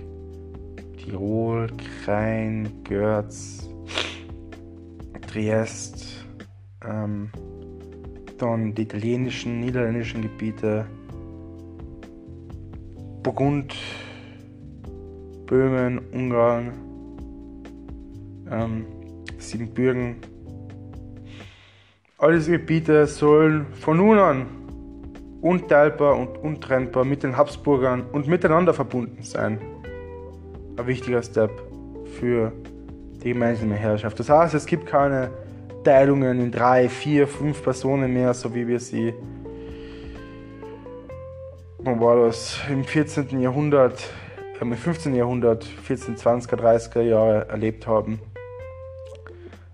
Tirol, 0.98 1.68
Krain, 2.04 2.68
Görz, 2.84 3.69
Triest, 5.30 6.26
ähm, 6.84 7.30
dann 8.38 8.74
die 8.74 8.82
italienischen, 8.82 9.60
niederländischen 9.60 10.22
Gebiete, 10.22 10.86
Burgund, 13.22 13.76
Böhmen, 15.46 16.00
Ungarn, 16.12 16.72
ähm, 18.50 18.86
Siebenbürgen. 19.38 20.16
All 22.18 22.34
diese 22.34 22.52
Gebiete 22.52 23.06
sollen 23.06 23.66
von 23.74 23.98
nun 23.98 24.18
an 24.18 24.46
unteilbar 25.42 26.18
und 26.18 26.38
untrennbar 26.38 27.04
mit 27.04 27.22
den 27.22 27.36
Habsburgern 27.36 28.02
und 28.12 28.26
miteinander 28.26 28.74
verbunden 28.74 29.22
sein. 29.22 29.60
Ein 30.76 30.86
wichtiger 30.86 31.22
Step 31.22 31.50
für 32.18 32.52
die 32.64 32.69
gemeinsame 33.28 33.74
Herrschaft. 33.74 34.18
Das 34.18 34.28
heißt, 34.28 34.54
es 34.54 34.66
gibt 34.66 34.86
keine 34.86 35.30
Teilungen 35.84 36.40
in 36.40 36.50
drei, 36.50 36.88
vier, 36.88 37.28
fünf 37.28 37.62
Personen 37.62 38.12
mehr, 38.12 38.34
so 38.34 38.54
wie 38.54 38.66
wir 38.66 38.80
sie 38.80 39.14
wann 41.84 42.00
war 42.00 42.26
das, 42.26 42.60
im 42.68 42.84
14. 42.84 43.40
Jahrhundert, 43.40 44.04
äh, 44.58 44.62
im 44.62 44.74
15. 44.74 45.14
Jahrhundert, 45.14 45.64
14, 45.64 46.16
20er, 46.16 46.56
30er 46.56 47.02
Jahre 47.02 47.48
erlebt 47.48 47.86
haben. 47.86 48.20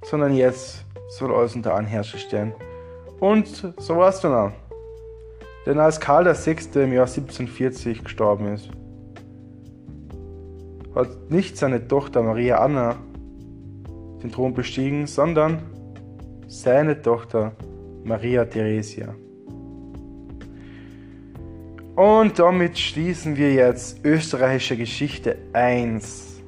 Sondern 0.02 0.34
jetzt 0.34 0.84
soll 1.08 1.34
alles 1.34 1.54
unter 1.54 1.74
einen 1.74 1.86
Herrscher 1.86 2.18
stehen. 2.18 2.52
Und 3.20 3.74
so 3.78 3.96
war 3.96 4.10
es 4.10 4.20
dann 4.20 4.34
auch. 4.34 4.52
Denn 5.64 5.80
als 5.80 5.98
Karl 5.98 6.26
VI. 6.26 6.56
im 6.74 6.92
Jahr 6.92 7.06
1740 7.06 8.04
gestorben 8.04 8.54
ist, 8.54 8.70
hat 10.94 11.30
nicht 11.30 11.56
seine 11.56 11.86
Tochter 11.88 12.22
Maria 12.22 12.58
Anna 12.58 12.96
den 14.26 14.32
Thron 14.32 14.54
bestiegen, 14.54 15.06
sondern 15.06 15.62
seine 16.48 17.00
Tochter 17.00 17.52
Maria 18.04 18.44
Theresia. 18.44 19.14
Und 21.94 22.38
damit 22.38 22.78
schließen 22.78 23.36
wir 23.36 23.54
jetzt 23.54 24.04
österreichische 24.04 24.76
Geschichte 24.76 25.36
1. 25.52 26.42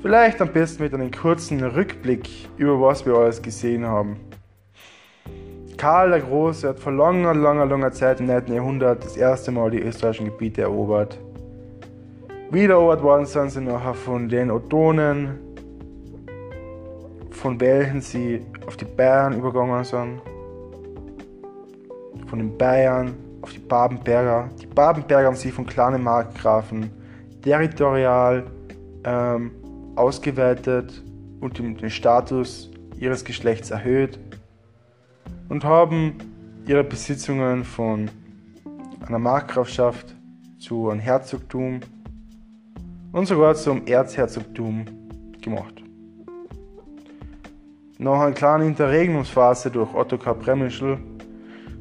Vielleicht 0.00 0.40
am 0.40 0.52
besten 0.52 0.82
mit 0.82 0.94
einem 0.94 1.10
kurzen 1.10 1.62
Rückblick 1.62 2.28
über 2.56 2.80
was 2.80 3.04
wir 3.06 3.14
alles 3.14 3.40
gesehen 3.40 3.86
haben. 3.86 4.16
Karl 5.76 6.10
der 6.10 6.20
Große 6.20 6.68
hat 6.68 6.78
vor 6.78 6.92
langer, 6.92 7.34
langer, 7.34 7.66
langer 7.66 7.90
Zeit 7.90 8.20
im 8.20 8.26
9. 8.26 8.52
Jahrhundert 8.52 9.04
das 9.04 9.16
erste 9.16 9.50
Mal 9.50 9.70
die 9.70 9.80
österreichischen 9.80 10.26
Gebiete 10.26 10.62
erobert. 10.62 11.18
Wiedererobert 12.50 13.02
worden 13.02 13.26
sind 13.26 13.50
sie 13.50 13.62
nachher 13.62 13.94
von 13.94 14.28
den 14.28 14.50
Ottonen, 14.50 15.51
von 17.42 17.60
welchen 17.60 18.00
sie 18.00 18.40
auf 18.68 18.76
die 18.76 18.84
Bayern 18.84 19.36
übergegangen 19.36 19.82
sind. 19.82 20.22
Von 22.28 22.38
den 22.38 22.56
Bayern 22.56 23.14
auf 23.42 23.52
die 23.52 23.58
Babenberger. 23.58 24.48
Die 24.60 24.66
Babenberger 24.66 25.26
haben 25.26 25.36
sich 25.36 25.52
von 25.52 25.66
kleinen 25.66 26.04
Markgrafen 26.04 26.88
territorial 27.42 28.44
ähm, 29.02 29.50
ausgeweitet 29.96 31.02
und 31.40 31.58
den 31.58 31.90
Status 31.90 32.70
ihres 32.96 33.24
Geschlechts 33.24 33.72
erhöht 33.72 34.20
und 35.48 35.64
haben 35.64 36.14
ihre 36.64 36.84
Besitzungen 36.84 37.64
von 37.64 38.08
einer 39.04 39.18
Markgrafschaft 39.18 40.14
zu 40.60 40.90
einem 40.90 41.00
Herzogtum 41.00 41.80
und 43.10 43.26
sogar 43.26 43.56
zum 43.56 43.84
Erzherzogtum 43.84 44.84
gemacht. 45.40 45.81
Nach 48.02 48.18
einer 48.18 48.32
kleinen 48.32 48.66
Interregnumsphase 48.66 49.70
durch 49.70 49.94
Ottokar 49.94 50.34
Bremischl, 50.34 50.98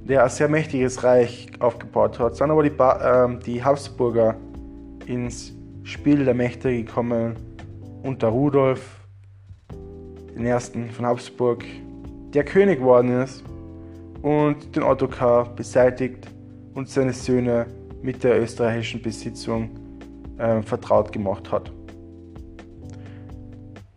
der 0.07 0.23
ein 0.23 0.29
sehr 0.29 0.47
mächtiges 0.47 1.03
Reich 1.03 1.49
aufgebaut 1.57 2.19
hat, 2.19 2.35
sind 2.35 2.51
aber 2.51 2.61
die, 2.61 2.69
ba 2.69 3.25
äh, 3.25 3.39
die 3.39 3.63
Habsburger 3.63 4.35
ins 5.07 5.51
Spiel 5.81 6.23
der 6.23 6.35
Mächte 6.35 6.71
gekommen 6.71 7.37
unter 8.03 8.27
Rudolf, 8.27 8.99
den 10.35 10.45
ersten 10.45 10.91
von 10.91 11.07
Habsburg, 11.07 11.65
der 12.35 12.45
König 12.45 12.81
geworden 12.81 13.23
ist 13.23 13.43
und 14.21 14.75
den 14.75 14.83
Ottokar 14.83 15.45
beseitigt 15.55 16.27
und 16.75 16.87
seine 16.87 17.13
Söhne 17.13 17.65
mit 18.03 18.23
der 18.23 18.39
österreichischen 18.39 19.01
Besitzung 19.01 19.71
äh, 20.37 20.61
vertraut 20.61 21.11
gemacht 21.11 21.51
hat. 21.51 21.71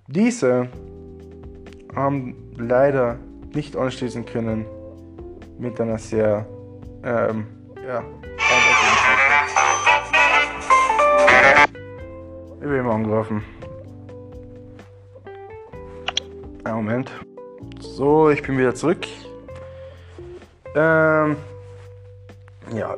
Diese 0.09 0.71
haben 1.95 2.35
leider 2.57 3.19
nicht 3.55 3.77
anschließen 3.77 4.27
können 4.27 4.67
mit 5.59 5.81
einer 5.81 5.99
sehr 5.99 6.47
ähm, 7.05 7.47
ja, 7.87 8.03
ich 12.61 12.61
bin 12.61 12.79
immer 12.79 12.95
angerufen. 12.95 13.45
Einen 16.65 16.77
Moment. 16.77 17.13
So, 17.81 18.31
ich 18.31 18.43
bin 18.43 18.57
wieder 18.57 18.75
zurück. 18.75 19.07
Ähm, 20.75 21.37
ja. 22.75 22.97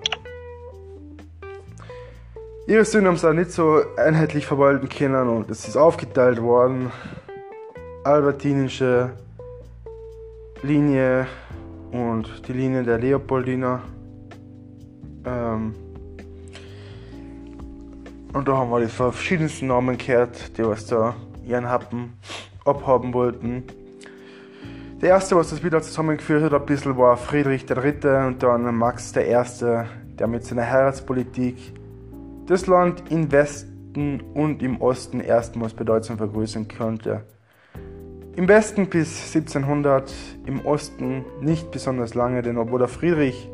Ihre 2.69 2.85
Söhne 2.85 3.09
haben 3.09 3.17
es 3.17 3.25
auch 3.25 3.33
nicht 3.33 3.51
so 3.51 3.83
einheitlich 3.97 4.47
verwalten 4.47 4.89
können 4.89 5.29
und 5.29 5.51
es 5.51 5.67
ist 5.67 5.77
aufgeteilt 5.77 6.41
worden. 6.41 6.93
Albertinische 8.07 9.11
Linie 10.63 11.27
und 11.91 12.47
die 12.47 12.53
Linie 12.53 12.85
der 12.85 12.99
Leopoldiner. 12.99 13.83
Ähm, 15.25 15.75
und 18.33 18.47
da 18.47 18.57
haben 18.59 18.71
wir 18.71 18.79
die 18.79 18.87
verschiedensten 18.87 19.67
Namen 19.67 19.99
gehört, 19.99 20.57
die 20.57 20.65
was 20.65 20.87
da 20.87 21.17
ihren 21.45 21.69
Happen 21.69 22.13
abhaben 22.65 23.13
wollten. 23.13 23.65
Der 25.03 25.09
erste, 25.09 25.35
was 25.35 25.51
das 25.51 25.65
wieder 25.65 25.83
zusammengeführt 25.83 26.45
hat, 26.45 26.55
ein 26.55 26.65
bisschen 26.65 26.97
war 26.97 27.17
Friedrich 27.17 27.69
III. 27.69 28.29
und 28.29 28.41
dann 28.41 28.73
Max 28.73 29.17
I., 29.17 29.37
der 30.17 30.27
mit 30.29 30.45
seiner 30.45 30.71
Heiratspolitik 30.71 31.57
das 32.47 32.69
Land 32.69 33.03
im 33.11 33.33
Westen 33.33 34.21
und 34.33 34.63
im 34.63 34.81
Osten 34.81 35.19
erstmals 35.19 35.75
bedeutsam 35.75 36.19
vergrößern 36.19 36.69
konnte. 36.69 37.25
Im 38.37 38.49
Westen 38.49 38.87
bis 38.91 39.35
1700, 39.35 40.13
im 40.45 40.61
Osten 40.67 41.25
nicht 41.41 41.71
besonders 41.71 42.13
lange, 42.13 42.43
denn 42.43 42.59
obwohl 42.59 42.81
der 42.81 42.89
Friedrich 42.89 43.51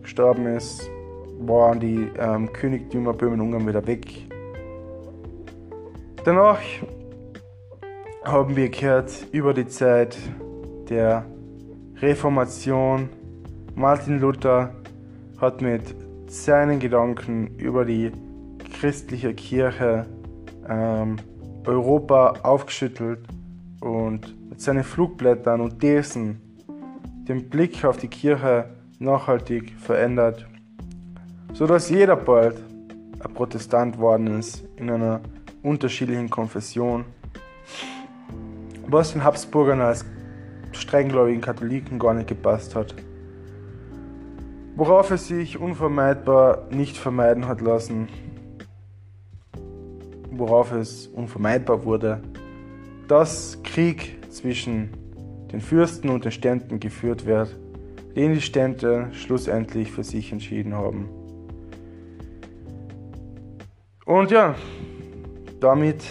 gestorben 0.00 0.46
ist, 0.46 0.88
waren 1.40 1.80
die 1.80 2.08
ähm, 2.16 2.52
Königtümer 2.52 3.14
Böhmen 3.14 3.40
und 3.40 3.48
Ungarn 3.48 3.66
wieder 3.66 3.84
weg. 3.88 4.06
Danach 6.24 6.60
haben 8.22 8.54
wir 8.54 8.68
gehört 8.68 9.10
über 9.32 9.54
die 9.54 9.66
Zeit 9.66 10.16
der 10.88 11.26
Reformation. 11.96 13.08
Martin 13.74 14.20
Luther 14.20 14.72
hat 15.40 15.62
mit 15.62 15.96
seinen 16.28 16.78
Gedanken 16.78 17.56
über 17.56 17.84
die 17.84 18.12
christliche 18.72 19.34
Kirche 19.34 20.06
ähm, 20.68 21.16
Europa 21.66 22.34
aufgeschüttelt 22.44 23.18
und 23.80 24.48
mit 24.48 24.60
seinen 24.60 24.84
Flugblättern 24.84 25.60
und 25.60 25.80
Thesen 25.80 26.40
den 27.28 27.48
Blick 27.48 27.84
auf 27.84 27.96
die 27.96 28.08
Kirche 28.08 28.66
nachhaltig 28.98 29.72
verändert, 29.78 30.46
sodass 31.52 31.88
jeder 31.90 32.16
bald 32.16 32.62
ein 33.20 33.34
Protestant 33.34 33.98
worden 33.98 34.38
ist 34.38 34.64
in 34.76 34.90
einer 34.90 35.20
unterschiedlichen 35.62 36.30
Konfession, 36.30 37.04
was 38.86 39.12
den 39.12 39.24
Habsburgern 39.24 39.80
als 39.80 40.04
strenggläubigen 40.72 41.40
Katholiken 41.40 41.98
gar 41.98 42.14
nicht 42.14 42.28
gepasst 42.28 42.74
hat. 42.74 42.94
Worauf 44.76 45.10
es 45.10 45.28
sich 45.28 45.58
unvermeidbar 45.58 46.66
nicht 46.70 46.96
vermeiden 46.96 47.46
hat 47.46 47.60
lassen, 47.60 48.08
worauf 50.30 50.72
es 50.72 51.06
unvermeidbar 51.08 51.84
wurde, 51.84 52.22
dass 53.10 53.60
Krieg 53.64 54.18
zwischen 54.30 54.90
den 55.50 55.60
Fürsten 55.60 56.10
und 56.10 56.24
den 56.24 56.30
Ständen 56.30 56.78
geführt 56.78 57.26
wird, 57.26 57.58
den 58.14 58.34
die 58.34 58.40
Stände 58.40 59.08
schlussendlich 59.10 59.90
für 59.90 60.04
sich 60.04 60.30
entschieden 60.30 60.74
haben. 60.74 61.08
Und 64.06 64.30
ja, 64.30 64.54
damit 65.58 66.04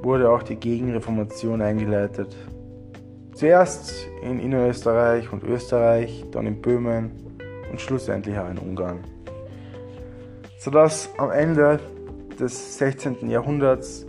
wurde 0.00 0.30
auch 0.30 0.44
die 0.44 0.54
Gegenreformation 0.54 1.60
eingeleitet. 1.60 2.36
Zuerst 3.32 4.06
in 4.22 4.38
Innerösterreich 4.38 5.32
und 5.32 5.42
Österreich, 5.42 6.24
dann 6.30 6.46
in 6.46 6.62
Böhmen 6.62 7.10
und 7.68 7.80
schlussendlich 7.80 8.38
auch 8.38 8.48
in 8.48 8.58
Ungarn. 8.58 9.00
Sodass 10.60 11.10
am 11.18 11.32
Ende 11.32 11.80
des 12.38 12.78
16. 12.78 13.28
Jahrhunderts 13.28 14.06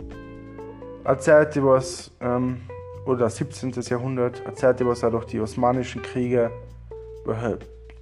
eine 1.06 1.18
Zeit, 1.18 1.62
was, 1.62 2.10
ähm, 2.20 2.62
oder 3.06 3.30
17. 3.30 3.72
Jahrhundert, 3.82 4.44
eine 4.44 4.54
Zeit, 4.54 4.84
was 4.84 5.04
auch 5.04 5.10
durch 5.10 5.26
die 5.26 5.40
osmanischen 5.40 6.02
Kriege 6.02 6.50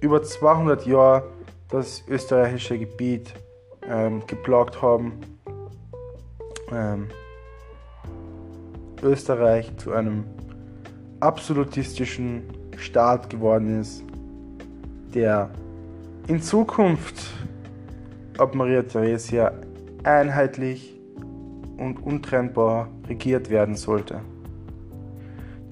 über 0.01 0.23
200 0.23 0.85
Jahre 0.85 1.27
das 1.69 2.03
österreichische 2.07 2.79
Gebiet 2.79 3.33
ähm, 3.87 4.25
geplagt 4.25 4.81
haben. 4.81 5.13
Ähm, 6.71 7.09
Österreich 9.03 9.75
zu 9.77 9.93
einem 9.93 10.23
absolutistischen 11.19 12.43
Staat 12.77 13.29
geworden 13.29 13.81
ist, 13.81 14.03
der 15.13 15.51
in 16.27 16.41
Zukunft 16.41 17.21
ab 18.39 18.55
Maria 18.55 18.81
Theresia 18.81 19.51
einheitlich 20.03 20.94
und 21.77 22.01
untrennbar 22.03 22.89
regiert 23.07 23.49
werden 23.49 23.75
sollte. 23.75 24.21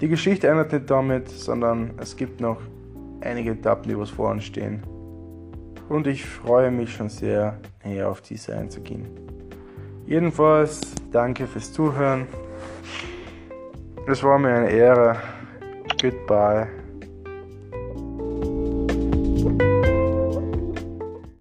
Die 0.00 0.08
Geschichte 0.08 0.48
endet 0.48 0.72
nicht 0.72 0.90
damit, 0.90 1.28
sondern 1.28 1.92
es 1.98 2.16
gibt 2.16 2.40
noch 2.40 2.60
einige 3.20 3.52
Etappen, 3.52 3.88
die 3.88 3.98
was 3.98 4.10
vor 4.10 4.30
uns 4.30 4.44
stehen. 4.44 4.82
Und 5.88 6.06
ich 6.06 6.24
freue 6.24 6.70
mich 6.70 6.92
schon 6.92 7.08
sehr, 7.08 7.58
näher 7.84 8.10
auf 8.10 8.20
diese 8.20 8.56
einzugehen. 8.56 9.06
Jedenfalls 10.06 10.80
danke 11.12 11.46
fürs 11.46 11.72
Zuhören. 11.72 12.26
Es 14.06 14.22
war 14.22 14.38
mir 14.38 14.54
eine 14.54 14.70
Ehre. 14.70 15.16
Goodbye. 16.00 16.83